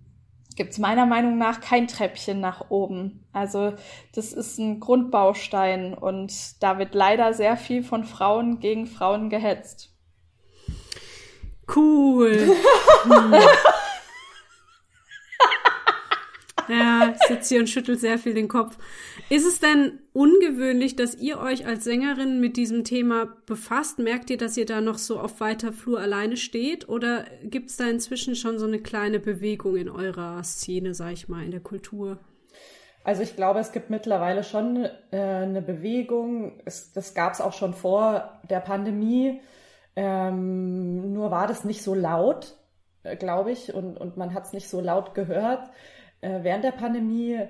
[0.56, 3.24] gibt es meiner Meinung nach kein Treppchen nach oben.
[3.32, 3.72] Also
[4.14, 9.90] das ist ein Grundbaustein und da wird leider sehr viel von Frauen gegen Frauen gehetzt.
[11.74, 12.56] Cool.
[13.02, 13.32] Hm.
[16.70, 18.78] Ja, ich sitze hier und schüttel sehr viel den Kopf.
[19.28, 23.98] Ist es denn ungewöhnlich, dass ihr euch als Sängerin mit diesem Thema befasst?
[23.98, 26.88] Merkt ihr, dass ihr da noch so auf weiter Flur alleine steht?
[26.88, 31.28] Oder gibt es da inzwischen schon so eine kleine Bewegung in eurer Szene, sag ich
[31.28, 32.18] mal, in der Kultur?
[33.02, 36.61] Also ich glaube, es gibt mittlerweile schon äh, eine Bewegung.
[36.64, 39.40] Es, das gab es auch schon vor der Pandemie.
[39.96, 42.56] Ähm, nur war das nicht so laut,
[43.02, 45.70] äh, glaube ich, und, und man hat es nicht so laut gehört.
[46.20, 47.40] Äh, während der Pandemie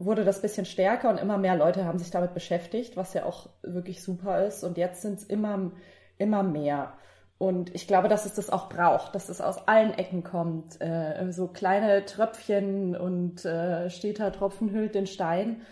[0.00, 3.50] wurde das bisschen stärker und immer mehr Leute haben sich damit beschäftigt, was ja auch
[3.62, 4.64] wirklich super ist.
[4.64, 5.70] Und jetzt sind es immer,
[6.16, 6.94] immer mehr.
[7.38, 10.80] Und ich glaube, dass es das auch braucht, dass es aus allen Ecken kommt.
[10.80, 15.62] Äh, so kleine Tröpfchen und äh, steter Tropfen hüllt den Stein.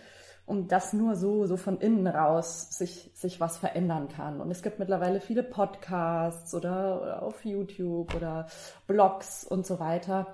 [0.46, 4.40] Und dass nur so, so von innen raus sich, sich was verändern kann.
[4.40, 8.46] Und es gibt mittlerweile viele Podcasts oder, oder auf YouTube oder
[8.86, 10.26] Blogs und so weiter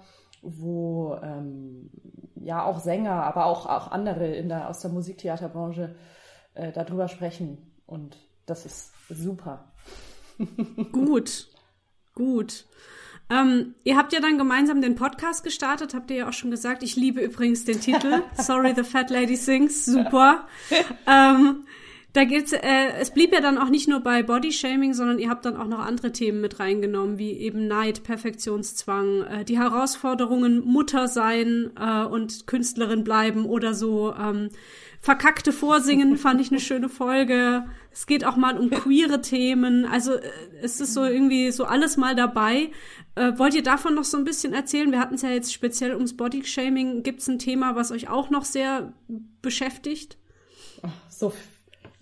[0.45, 1.91] wo ähm,
[2.37, 5.97] ja auch Sänger, aber auch, auch andere in der, aus der Musiktheaterbranche
[6.55, 7.59] äh, darüber sprechen.
[7.87, 9.73] Und das ist super.
[10.93, 11.49] gut,
[12.15, 12.67] gut.
[13.31, 16.83] Ähm, ihr habt ja dann gemeinsam den Podcast gestartet, habt ihr ja auch schon gesagt.
[16.83, 18.23] Ich liebe übrigens den Titel.
[18.37, 19.87] Sorry, the Fat Lady Sings.
[19.87, 20.47] Super.
[21.07, 21.65] ähm,
[22.15, 25.45] da geht's, äh, es blieb ja dann auch nicht nur bei Bodyshaming, sondern ihr habt
[25.45, 31.09] dann auch noch andere Themen mit reingenommen, wie eben Neid, Perfektionszwang, äh, die Herausforderungen Mutter
[31.09, 34.15] sein äh, und Künstlerin bleiben oder so.
[34.15, 34.51] Ähm,
[35.01, 37.65] verkackte Vorsingen fand ich eine schöne Folge.
[37.91, 39.85] Es geht auch mal um queere Themen.
[39.85, 40.23] Also äh,
[40.63, 42.71] es ist so irgendwie so alles mal dabei.
[43.17, 44.93] Äh, wollt ihr davon noch so ein bisschen erzählen?
[44.93, 47.03] Wir hatten es ja jetzt speziell ums Bodyshaming.
[47.03, 48.93] Gibt es ein Thema, was euch auch noch sehr
[49.43, 50.17] beschäftigt?
[51.09, 51.33] So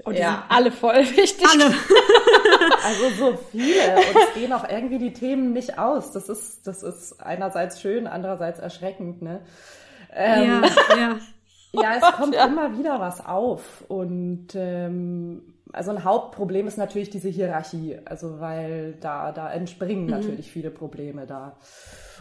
[0.04, 0.30] und die ja.
[0.30, 1.46] sind alle voll wichtig.
[1.48, 1.64] Alle.
[2.84, 3.96] also so viele.
[3.96, 6.12] Und es gehen auch irgendwie die Themen nicht aus.
[6.12, 9.40] Das ist, das ist einerseits schön, andererseits erschreckend, ne?
[10.14, 11.18] Ähm, ja, ja.
[11.74, 12.44] Ja, es kommt ja.
[12.44, 13.82] immer wieder was auf.
[13.88, 17.96] Und ähm, also ein Hauptproblem ist natürlich diese Hierarchie.
[18.04, 20.10] Also weil da, da entspringen mhm.
[20.10, 21.56] natürlich viele Probleme da.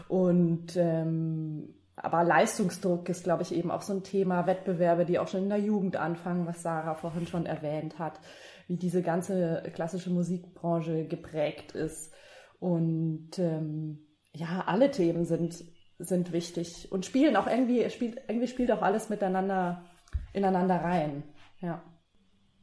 [0.08, 4.48] Und ähm, aber Leistungsdruck ist, glaube ich, eben auch so ein Thema.
[4.48, 8.20] Wettbewerbe, die auch schon in der Jugend anfangen, was Sarah vorhin schon erwähnt hat,
[8.68, 12.14] wie diese ganze klassische Musikbranche geprägt ist.
[12.60, 15.64] Und ähm, ja, alle Themen sind,
[16.00, 19.86] sind wichtig und spielen auch irgendwie, spielt, irgendwie spielt auch alles miteinander
[20.34, 21.24] ineinander rein.
[21.60, 21.84] Ja.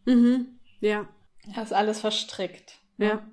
[0.07, 0.59] Mhm.
[0.81, 1.07] Ja.
[1.55, 2.79] Das ist alles verstrickt.
[2.99, 3.27] Ja.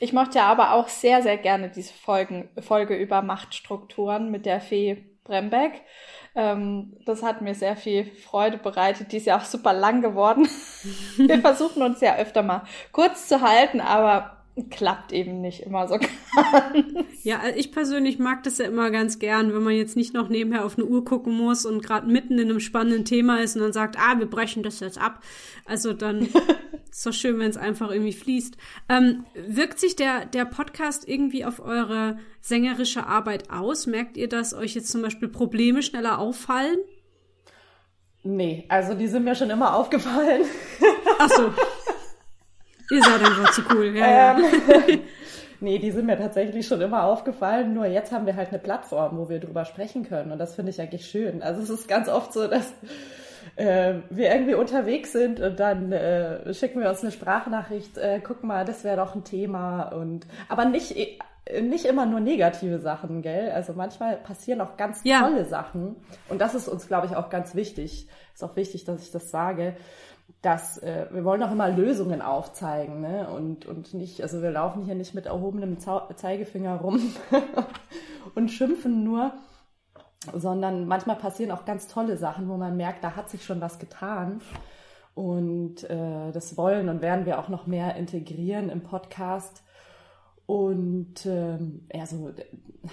[0.00, 4.60] Ich mochte ja aber auch sehr, sehr gerne diese Folgen, Folge über Machtstrukturen mit der
[4.60, 5.82] Fee Brembeck.
[6.34, 9.12] Ähm, das hat mir sehr viel Freude bereitet.
[9.12, 10.48] Die ist ja auch super lang geworden.
[11.16, 12.62] Wir versuchen uns ja öfter mal
[12.92, 14.36] kurz zu halten, aber
[14.70, 17.06] klappt eben nicht immer so ganz.
[17.22, 20.64] Ja, ich persönlich mag das ja immer ganz gern, wenn man jetzt nicht noch nebenher
[20.64, 23.72] auf eine Uhr gucken muss und gerade mitten in einem spannenden Thema ist und dann
[23.72, 25.20] sagt, ah, wir brechen das jetzt ab.
[25.66, 26.28] Also dann
[26.96, 28.56] ist doch schön, wenn es einfach irgendwie fließt.
[28.88, 33.86] Ähm, wirkt sich der, der Podcast irgendwie auf eure sängerische Arbeit aus?
[33.86, 36.78] Merkt ihr, dass euch jetzt zum Beispiel Probleme schneller auffallen?
[38.22, 40.46] Nee, also die sind mir schon immer aufgefallen.
[41.18, 41.52] Ach so.
[42.90, 44.38] Ihr seid einfach zu cool, ja.
[44.38, 44.96] Ähm, ja.
[45.60, 47.74] nee, die sind mir tatsächlich schon immer aufgefallen.
[47.74, 50.32] Nur jetzt haben wir halt eine Plattform, wo wir drüber sprechen können.
[50.32, 51.42] Und das finde ich eigentlich schön.
[51.42, 52.72] Also es ist ganz oft so, dass
[53.54, 58.42] äh, wir irgendwie unterwegs sind und dann äh, schicken wir uns eine Sprachnachricht, äh, guck
[58.42, 59.92] mal, das wäre doch ein Thema.
[59.92, 60.96] Und aber nicht
[61.62, 63.52] nicht immer nur negative Sachen, gell?
[63.52, 65.20] Also manchmal passieren auch ganz ja.
[65.20, 65.94] tolle Sachen.
[66.28, 68.08] Und das ist uns, glaube ich, auch ganz wichtig.
[68.34, 69.76] Ist auch wichtig, dass ich das sage
[70.42, 73.28] dass äh, wir wollen auch immer Lösungen aufzeigen, ne?
[73.28, 77.00] Und, und nicht, also wir laufen hier nicht mit erhobenem Zeigefinger rum
[78.34, 79.32] und schimpfen nur,
[80.32, 83.78] sondern manchmal passieren auch ganz tolle Sachen, wo man merkt, da hat sich schon was
[83.78, 84.40] getan.
[85.14, 89.62] Und äh, das wollen und werden wir auch noch mehr integrieren im Podcast.
[90.44, 92.32] Und ähm, ja, so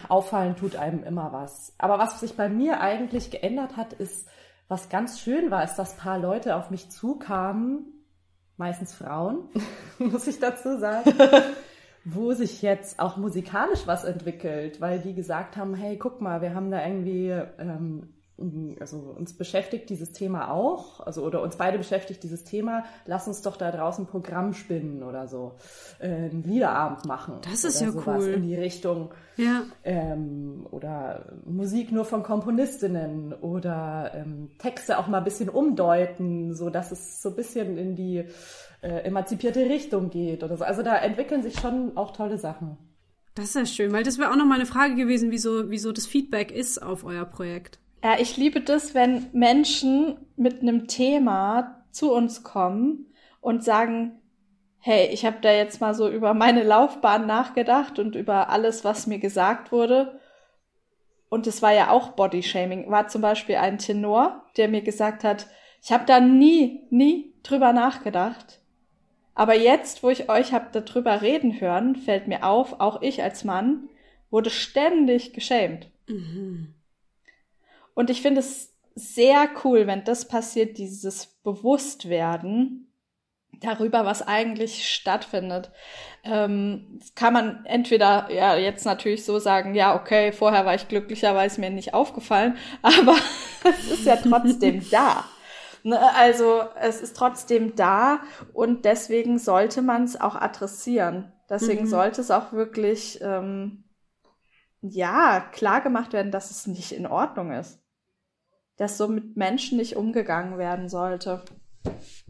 [0.10, 1.74] auffallen tut einem immer was.
[1.78, 4.28] Aber was sich bei mir eigentlich geändert hat, ist,
[4.68, 7.86] was ganz schön war, ist, dass paar Leute auf mich zukamen,
[8.58, 9.50] meistens Frauen,
[10.00, 11.14] muss ich dazu sagen,
[12.06, 16.54] wo sich jetzt auch musikalisch was entwickelt, weil die gesagt haben, hey, guck mal, wir
[16.54, 18.14] haben da irgendwie ähm,
[18.80, 23.42] also uns beschäftigt dieses Thema auch, also oder uns beide beschäftigt dieses Thema, lass uns
[23.44, 25.54] doch da draußen ein Programm spinnen oder so,
[26.00, 27.36] äh, einen Liederabend machen.
[27.50, 28.30] Das ist ja cool.
[28.30, 29.12] In die Richtung.
[29.38, 29.64] Ja.
[29.84, 36.70] Ähm, oder Musik nur von Komponistinnen oder ähm, Texte auch mal ein bisschen umdeuten, so
[36.70, 38.26] dass es so ein bisschen in die
[38.84, 40.64] äh, emanzipierte Richtung geht oder so.
[40.64, 42.78] Also da entwickeln sich schon auch tolle Sachen.
[43.36, 45.92] Das ist ja schön, weil das wäre auch noch mal eine Frage gewesen, wieso, wieso
[45.92, 47.80] das Feedback ist auf euer Projekt.
[48.04, 53.08] Ja, ich liebe das, wenn Menschen mit einem Thema zu uns kommen
[53.40, 54.20] und sagen,
[54.80, 59.08] hey, ich habe da jetzt mal so über meine Laufbahn nachgedacht und über alles, was
[59.08, 60.20] mir gesagt wurde.
[61.30, 62.92] Und es war ja auch Bodyshaming.
[62.92, 65.48] War zum Beispiel ein Tenor, der mir gesagt hat,
[65.82, 68.60] ich habe da nie, nie drüber nachgedacht.
[69.36, 73.44] Aber jetzt, wo ich euch hab darüber reden hören, fällt mir auf, auch ich als
[73.44, 73.90] Mann
[74.30, 75.88] wurde ständig geschämt.
[76.08, 76.74] Mhm.
[77.94, 82.92] Und ich finde es sehr cool, wenn das passiert, dieses Bewusstwerden
[83.60, 85.72] darüber, was eigentlich stattfindet.
[86.24, 91.36] Ähm, kann man entweder ja jetzt natürlich so sagen, ja, okay, vorher war ich glücklicher,
[91.36, 93.16] weil es mir nicht aufgefallen, aber
[93.64, 95.26] es ist ja trotzdem da.
[95.84, 98.22] Ne, also es ist trotzdem da
[98.54, 101.34] und deswegen sollte man es auch adressieren.
[101.50, 101.90] Deswegen mhm.
[101.90, 103.84] sollte es auch wirklich ähm,
[104.82, 107.84] ja klar gemacht werden, dass es nicht in Ordnung ist
[108.78, 111.44] dass so mit Menschen nicht umgegangen werden sollte.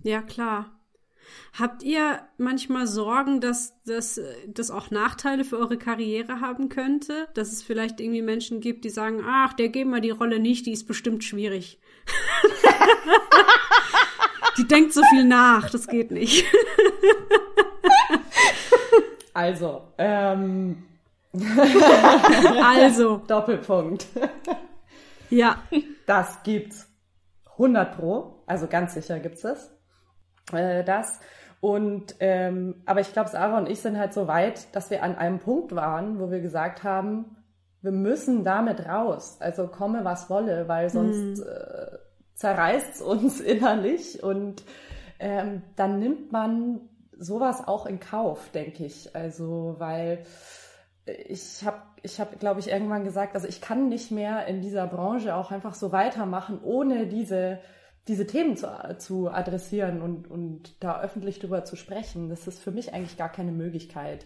[0.04, 0.80] Ja, klar.
[1.58, 7.30] Habt ihr manchmal Sorgen, dass das, das auch Nachteile für eure Karriere haben könnte?
[7.34, 10.66] Dass es vielleicht irgendwie Menschen gibt, die sagen, ach, der geben wir die Rolle nicht,
[10.66, 11.80] die ist bestimmt schwierig.
[14.58, 16.46] die denkt so viel nach, das geht nicht.
[19.34, 20.84] also, ähm.
[22.64, 23.18] also.
[23.28, 24.06] Doppelpunkt.
[25.30, 25.58] Ja.
[26.06, 26.88] Das gibt's
[27.54, 29.72] 100 pro, also ganz sicher gibt's es.
[30.52, 31.20] Äh, das.
[31.62, 35.16] Und ähm, aber ich glaube, Sarah und ich sind halt so weit, dass wir an
[35.16, 37.38] einem Punkt waren, wo wir gesagt haben,
[37.82, 39.38] wir müssen damit raus.
[39.40, 41.44] Also komme was wolle, weil sonst mhm.
[41.44, 41.98] äh,
[42.36, 44.64] zerreißt uns innerlich und
[45.20, 46.82] ähm, dann nimmt man
[47.18, 49.16] sowas auch in Kauf, denke ich.
[49.16, 50.26] Also weil
[51.06, 54.88] ich habe, ich hab, glaube ich, irgendwann gesagt, also ich kann nicht mehr in dieser
[54.88, 57.60] Branche auch einfach so weitermachen, ohne diese,
[58.08, 58.68] diese Themen zu,
[58.98, 62.30] zu adressieren und, und da öffentlich drüber zu sprechen.
[62.30, 64.26] Das ist für mich eigentlich gar keine Möglichkeit.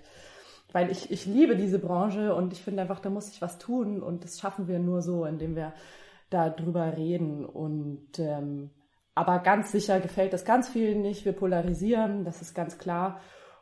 [0.71, 4.03] Weil ich, ich liebe diese Branche und ich finde einfach, da muss ich was tun
[4.03, 5.73] und das schaffen wir nur so, indem wir
[6.29, 7.45] da drüber reden.
[7.45, 8.71] Und ähm,
[9.15, 11.25] aber ganz sicher gefällt das ganz vielen nicht.
[11.25, 13.19] Wir polarisieren, das ist ganz klar.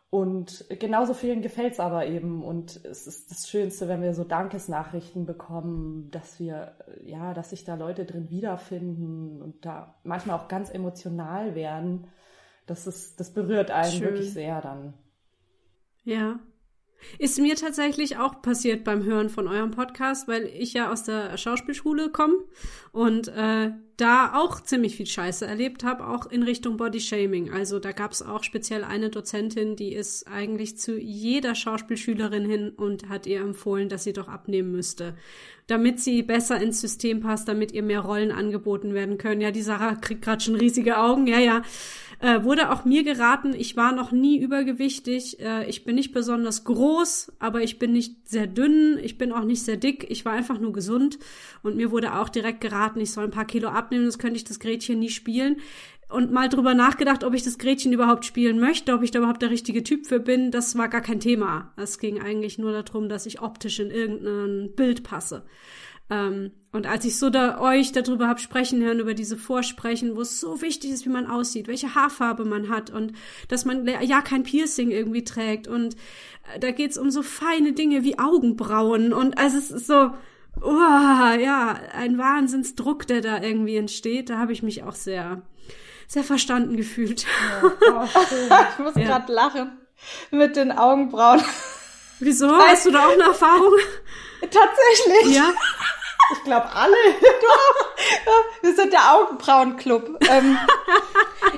[0.09, 2.43] Und genauso vielen gefällt es aber eben.
[2.43, 7.63] Und es ist das Schönste, wenn wir so Dankesnachrichten bekommen, dass wir, ja, dass sich
[7.65, 12.07] da Leute drin wiederfinden und da manchmal auch ganz emotional werden.
[12.65, 14.01] Das ist, das berührt einen Schön.
[14.01, 14.93] wirklich sehr dann.
[16.03, 16.39] Ja.
[17.19, 21.37] Ist mir tatsächlich auch passiert beim Hören von eurem Podcast, weil ich ja aus der
[21.37, 22.35] Schauspielschule komme
[22.91, 27.51] und äh, da auch ziemlich viel Scheiße erlebt habe, auch in Richtung Body Shaming.
[27.51, 32.69] Also da gab es auch speziell eine Dozentin, die ist eigentlich zu jeder Schauspielschülerin hin
[32.71, 35.15] und hat ihr empfohlen, dass sie doch abnehmen müsste,
[35.67, 39.39] damit sie besser ins System passt, damit ihr mehr Rollen angeboten werden können.
[39.41, 41.27] Ja, die Sarah kriegt gerade schon riesige Augen.
[41.27, 41.61] Ja, ja.
[42.19, 46.63] Äh, wurde auch mir geraten, ich war noch nie übergewichtig, äh, ich bin nicht besonders
[46.63, 50.33] groß, aber ich bin nicht sehr dünn, ich bin auch nicht sehr dick, ich war
[50.33, 51.19] einfach nur gesund.
[51.63, 54.43] Und mir wurde auch direkt geraten, ich soll ein paar Kilo abnehmen, sonst könnte ich
[54.45, 55.57] das Gretchen nie spielen.
[56.07, 59.41] Und mal drüber nachgedacht, ob ich das Gretchen überhaupt spielen möchte, ob ich da überhaupt
[59.41, 61.73] der richtige Typ für bin, das war gar kein Thema.
[61.77, 65.45] Es ging eigentlich nur darum, dass ich optisch in irgendein Bild passe.
[66.09, 70.21] Ähm, und als ich so da euch darüber hab sprechen hören, über diese Vorsprechen, wo
[70.21, 73.13] es so wichtig ist, wie man aussieht, welche Haarfarbe man hat und
[73.47, 75.95] dass man ja kein Piercing irgendwie trägt und
[76.53, 80.11] äh, da geht's um so feine Dinge wie Augenbrauen und also es ist so,
[80.61, 84.29] oh, ja, ein Wahnsinnsdruck, der da irgendwie entsteht.
[84.29, 85.41] Da habe ich mich auch sehr,
[86.07, 87.25] sehr verstanden gefühlt.
[87.25, 88.03] Ja, oh,
[88.73, 89.03] ich muss ja.
[89.03, 89.71] gerade lachen
[90.31, 91.41] mit den Augenbrauen.
[92.19, 92.49] Wieso?
[92.51, 93.73] Hast du da auch eine Erfahrung?
[94.41, 95.35] Tatsächlich.
[95.35, 95.53] Ja.
[96.33, 96.95] Ich glaube alle.
[98.61, 100.19] Wir sind der Augenbrauenclub.
[100.29, 100.57] ähm,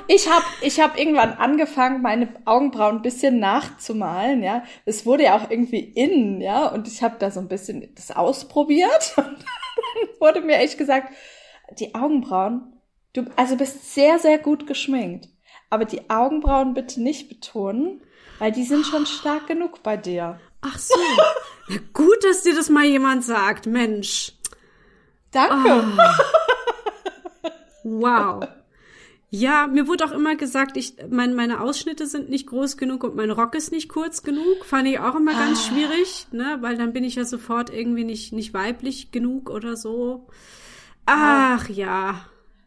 [0.06, 4.62] ich habe ich hab irgendwann angefangen, meine Augenbrauen ein bisschen nachzumalen, ja.
[4.84, 6.66] Es wurde ja auch irgendwie innen, ja.
[6.66, 9.14] Und ich habe da so ein bisschen das ausprobiert.
[9.16, 11.12] Und dann wurde mir echt gesagt,
[11.78, 12.80] die Augenbrauen,
[13.12, 15.28] du also bist sehr, sehr gut geschminkt.
[15.70, 18.00] Aber die Augenbrauen bitte nicht betonen,
[18.38, 20.40] weil die sind schon stark genug bei dir.
[20.60, 20.94] Ach so.
[21.68, 24.32] Na gut, dass dir das mal jemand sagt, Mensch.
[25.32, 25.84] Danke.
[25.84, 27.50] Oh.
[27.84, 28.48] Wow.
[29.30, 33.14] Ja, mir wurde auch immer gesagt, ich, mein, meine Ausschnitte sind nicht groß genug und
[33.14, 34.64] mein Rock ist nicht kurz genug.
[34.64, 35.62] Fand ich auch immer ganz Ah.
[35.68, 36.58] schwierig, ne?
[36.60, 40.26] Weil dann bin ich ja sofort irgendwie nicht, nicht weiblich genug oder so.
[41.04, 42.20] Ach ja.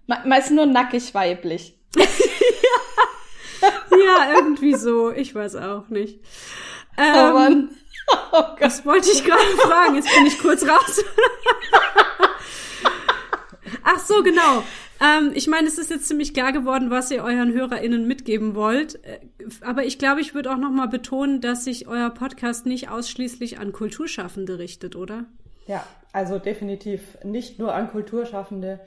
[0.08, 1.78] Me meist nur nackig weiblich.
[3.92, 5.12] Ja, irgendwie so.
[5.12, 6.20] Ich weiß auch nicht.
[6.98, 7.70] Oh Ähm, Mann.
[8.34, 8.62] Oh Gott.
[8.62, 9.96] Das wollte ich gerade fragen.
[9.96, 11.04] Jetzt bin ich kurz raus.
[13.84, 14.64] Ach so, genau.
[15.02, 19.04] Ähm, ich meine, es ist jetzt ziemlich klar geworden, was ihr euren HörerInnen mitgeben wollt.
[19.04, 19.20] Äh,
[19.62, 23.60] Aber ich glaube, ich würde auch noch mal betonen, dass sich euer Podcast nicht ausschließlich
[23.60, 25.26] an Kulturschaffende richtet, oder?
[25.68, 28.80] Ja, also definitiv nicht nur an Kulturschaffende.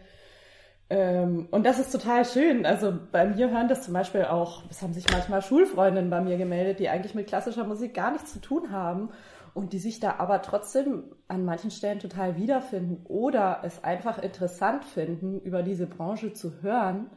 [0.90, 2.66] Ähm, und das ist total schön.
[2.66, 6.36] Also bei mir hören das zum Beispiel auch, es haben sich manchmal Schulfreundinnen bei mir
[6.36, 9.08] gemeldet, die eigentlich mit klassischer Musik gar nichts zu tun haben
[9.54, 14.84] und die sich da aber trotzdem an manchen Stellen total wiederfinden oder es einfach interessant
[14.84, 17.08] finden, über diese Branche zu hören,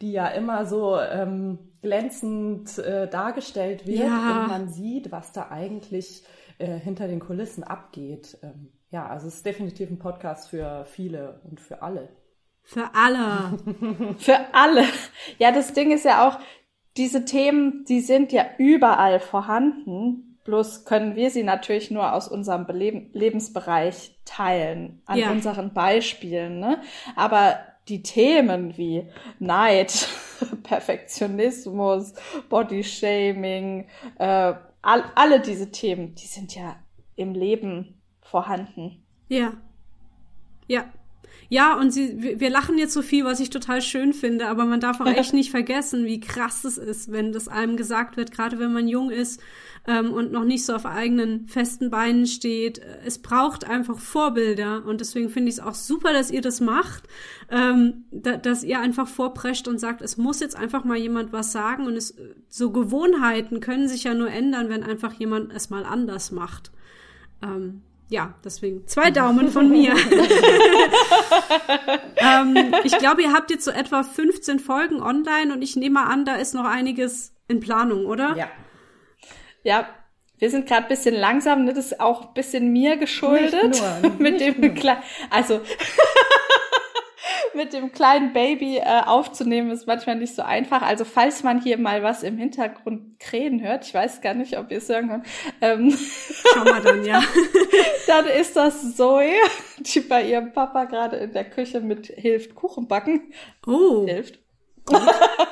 [0.00, 4.42] die ja immer so ähm, glänzend äh, dargestellt wird Ja.
[4.42, 6.24] und man sieht, was da eigentlich
[6.58, 8.38] äh, hinter den Kulissen abgeht.
[8.42, 12.08] Ähm, ja, also es ist definitiv ein Podcast für viele und für alle.
[12.62, 13.58] Für alle.
[14.18, 14.84] Für alle.
[15.38, 16.38] Ja, das Ding ist ja auch,
[16.96, 20.33] diese Themen, die sind ja überall vorhanden.
[20.44, 25.30] Bloß können wir sie natürlich nur aus unserem Beleben Lebensbereich teilen, an Ja.
[25.30, 26.60] unseren Beispielen.
[26.60, 26.82] Ne?
[27.16, 30.08] Aber die Themen wie Neid,
[30.62, 32.14] Perfektionismus,
[32.48, 33.86] Bodyshaming,
[34.18, 36.76] äh, all, alle diese Themen, die sind ja
[37.16, 39.02] im Leben vorhanden.
[39.28, 39.54] Ja.
[40.66, 40.84] Ja.
[41.48, 44.80] Ja, und sie, wir lachen jetzt so viel, was ich total schön finde, aber man
[44.80, 48.58] darf auch echt nicht vergessen, wie krass es ist, wenn das einem gesagt wird, gerade
[48.58, 49.40] wenn man jung ist
[49.86, 52.80] ähm, und noch nicht so auf eigenen festen Beinen steht.
[53.04, 57.04] Es braucht einfach Vorbilder und deswegen finde ich es auch super, dass ihr das macht,
[57.50, 61.52] ähm, da, dass ihr einfach vorprescht und sagt, es muss jetzt einfach mal jemand was
[61.52, 62.16] sagen und es,
[62.48, 66.70] so Gewohnheiten können sich ja nur ändern, wenn einfach jemand es mal anders macht.
[67.42, 69.92] Ähm, ja, deswegen zwei Daumen von mir.
[72.16, 76.24] ähm, ich glaube, ihr habt jetzt so etwa 15 Folgen online und ich nehme an,
[76.24, 78.36] da ist noch einiges in Planung, oder?
[78.36, 78.48] Ja.
[79.62, 79.88] Ja,
[80.38, 81.72] wir sind gerade ein bisschen langsam, ne?
[81.72, 83.62] das ist auch ein bisschen mir geschuldet.
[83.70, 84.74] Nicht nur, mit nicht dem nur.
[84.74, 84.98] Kle
[85.30, 85.60] also
[87.54, 90.82] mit dem kleinen Baby äh, aufzunehmen ist manchmal nicht so einfach.
[90.82, 94.70] Also falls man hier mal was im Hintergrund krähen hört, ich weiß gar nicht, ob
[94.70, 95.26] ihr es hören könnt,
[95.60, 95.96] ähm,
[96.52, 97.22] Schauen wir dann, ja.
[98.06, 99.32] dann ist das Zoe,
[99.78, 103.32] die bei ihrem Papa gerade in der Küche mit hilft Kuchen backen.
[103.66, 104.38] Oh, Hilft.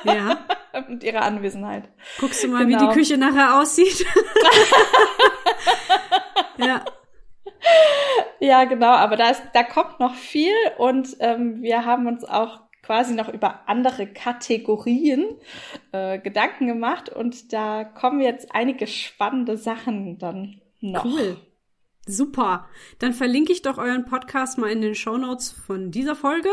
[0.03, 0.39] ja.
[0.89, 1.83] Mit ihrer Anwesenheit.
[2.19, 2.81] Guckst du mal, Genau.
[2.81, 4.03] wie die Küche nachher aussieht?
[6.57, 6.83] ja.
[8.39, 12.59] Ja, genau, aber da, ist, da kommt noch viel und ähm, wir haben uns auch
[12.81, 15.25] quasi noch über andere Kategorien
[15.93, 21.05] äh, Gedanken gemacht und da kommen jetzt einige spannende Sachen dann noch.
[21.05, 21.37] Cool.
[22.05, 22.67] Super.
[22.99, 26.49] Dann verlinke ich doch euren Podcast mal in den Shownotes von dieser Folge.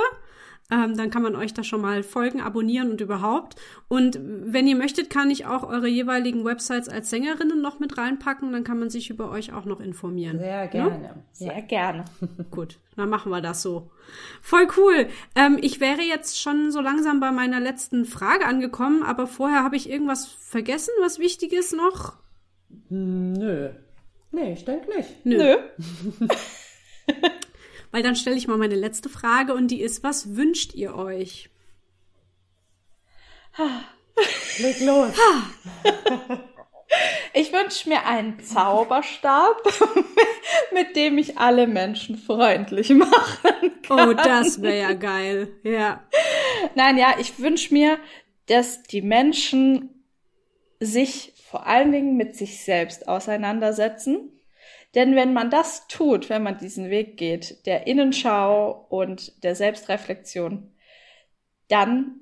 [0.70, 3.56] Ähm, dann kann man euch da schon mal folgen, abonnieren und überhaupt.
[3.88, 8.52] Und wenn ihr möchtet, kann ich auch eure jeweiligen Websites als Sängerinnen noch mit reinpacken.
[8.52, 10.38] Dann kann man sich über euch auch noch informieren.
[10.38, 11.14] Sehr gerne.
[11.32, 12.04] Sehr gerne.
[12.50, 13.90] Gut, dann machen wir das so.
[14.42, 15.08] Voll cool.
[15.34, 19.76] Ähm, ich wäre jetzt schon so langsam bei meiner letzten Frage angekommen, aber vorher habe
[19.76, 22.14] ich irgendwas vergessen, was wichtig ist noch?
[22.88, 23.70] Hm, Nö.
[24.32, 25.24] Nee, ich denke nicht.
[25.24, 25.56] Nö.
[27.90, 31.50] Weil dann stelle ich mal meine letzte Frage und die ist, was wünscht ihr euch?
[34.58, 35.12] Leg los.
[37.32, 39.62] Ich wünsche mir einen Zauberstab,
[40.72, 44.08] mit dem ich alle Menschen freundlich machen kann.
[44.08, 45.48] Oh, das wäre ja geil.
[45.62, 46.02] Ja.
[46.74, 47.98] Nein, ja, ich wünsche mir,
[48.46, 50.04] dass die Menschen
[50.80, 54.39] sich vor allen Dingen mit sich selbst auseinandersetzen.
[54.94, 60.72] Denn wenn man das tut, wenn man diesen Weg geht, der Innenschau und der Selbstreflexion,
[61.68, 62.20] dann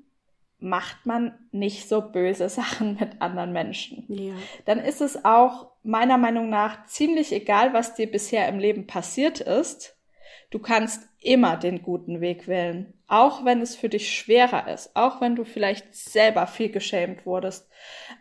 [0.59, 4.05] macht man nicht so böse Sachen mit anderen Menschen.
[4.07, 4.33] Ja.
[4.65, 9.39] Dann ist es auch meiner Meinung nach ziemlich egal, was dir bisher im Leben passiert
[9.39, 9.95] ist.
[10.51, 15.21] Du kannst immer den guten Weg wählen, auch wenn es für dich schwerer ist, auch
[15.21, 17.69] wenn du vielleicht selber viel geschämt wurdest.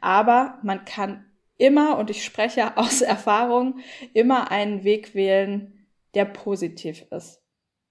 [0.01, 1.25] Aber man kann
[1.59, 3.81] immer, und ich spreche aus Erfahrung,
[4.15, 7.43] immer einen Weg wählen, der positiv ist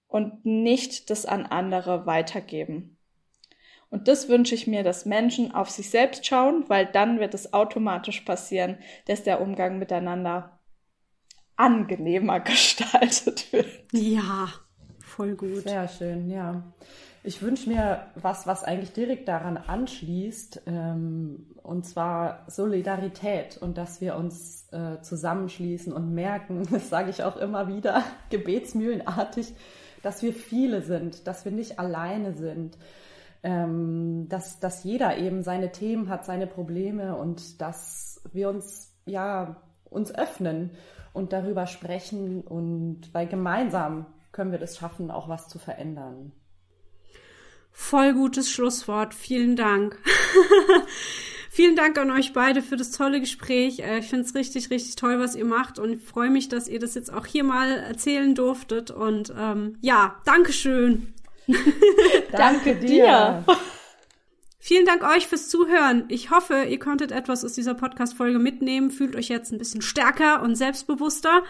[0.07, 2.97] und nicht das an andere weitergeben.
[3.89, 7.53] Und das wünsche ich mir, dass Menschen auf sich selbst schauen, weil dann wird es
[7.53, 10.59] automatisch passieren, dass der Umgang miteinander
[11.55, 13.67] angenehmer gestaltet wird.
[13.93, 14.49] Ja,
[14.99, 15.63] voll gut.
[15.63, 16.63] Sehr schön, ja.
[17.27, 23.99] Ich wünsche mir was, was eigentlich direkt daran anschließt, ähm, und zwar Solidarität und dass
[23.99, 29.53] wir uns äh, zusammenschließen und merken, das sage ich auch immer wieder, gebetsmühlenartig,
[30.03, 32.77] dass wir viele sind, dass wir nicht alleine sind,
[33.43, 39.57] ähm, dass, dass jeder eben seine Themen hat, seine Probleme und dass wir uns, ja,
[39.89, 40.71] uns öffnen
[41.11, 46.31] und darüber sprechen und weil gemeinsam können wir das schaffen, auch was zu verändern.
[47.79, 49.13] Voll gutes Schlusswort.
[49.13, 49.97] Vielen Dank.
[51.51, 53.79] Vielen Dank an euch beide für das tolle Gespräch.
[53.79, 56.67] Äh, ich finde es richtig, richtig toll, was ihr macht und ich freue mich, dass
[56.67, 58.89] ihr das jetzt auch hier mal erzählen durftet.
[58.89, 61.13] Und ähm, ja, Dankeschön.
[62.31, 63.45] Danke dir.
[64.67, 66.03] Vielen Dank euch fürs Zuhören.
[66.09, 70.41] Ich hoffe, ihr konntet etwas aus dieser Podcast-Folge mitnehmen, fühlt euch jetzt ein bisschen stärker
[70.41, 71.45] und selbstbewusster.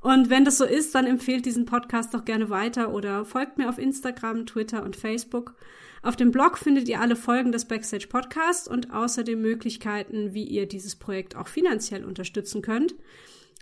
[0.00, 3.68] Und wenn das so ist, dann empfehlt diesen Podcast doch gerne weiter oder folgt mir
[3.68, 5.56] auf Instagram, Twitter und Facebook.
[6.04, 10.66] Auf dem Blog findet ihr alle Folgen des Backstage Podcasts und außerdem Möglichkeiten, wie ihr
[10.66, 12.94] dieses Projekt auch finanziell unterstützen könnt.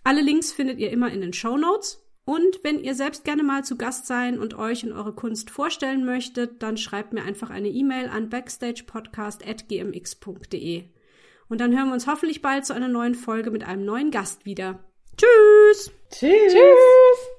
[0.05, 2.07] Alle Links findet ihr immer in den Show Notes.
[2.29, 6.05] Und wenn ihr selbst gerne mal zu Gast sein und euch und eure Kunst vorstellen
[6.05, 10.85] möchtet, dann schreibt mir einfach eine E-Mail an backstagepodcast.gmx.de.
[11.49, 14.45] Und dann hören wir uns hoffentlich bald zu einer neuen Folge mit einem neuen Gast
[14.45, 14.79] wieder.
[15.17, 15.91] Tschüss!
[16.11, 16.53] Tschüss!
[16.53, 17.29] Tschüss.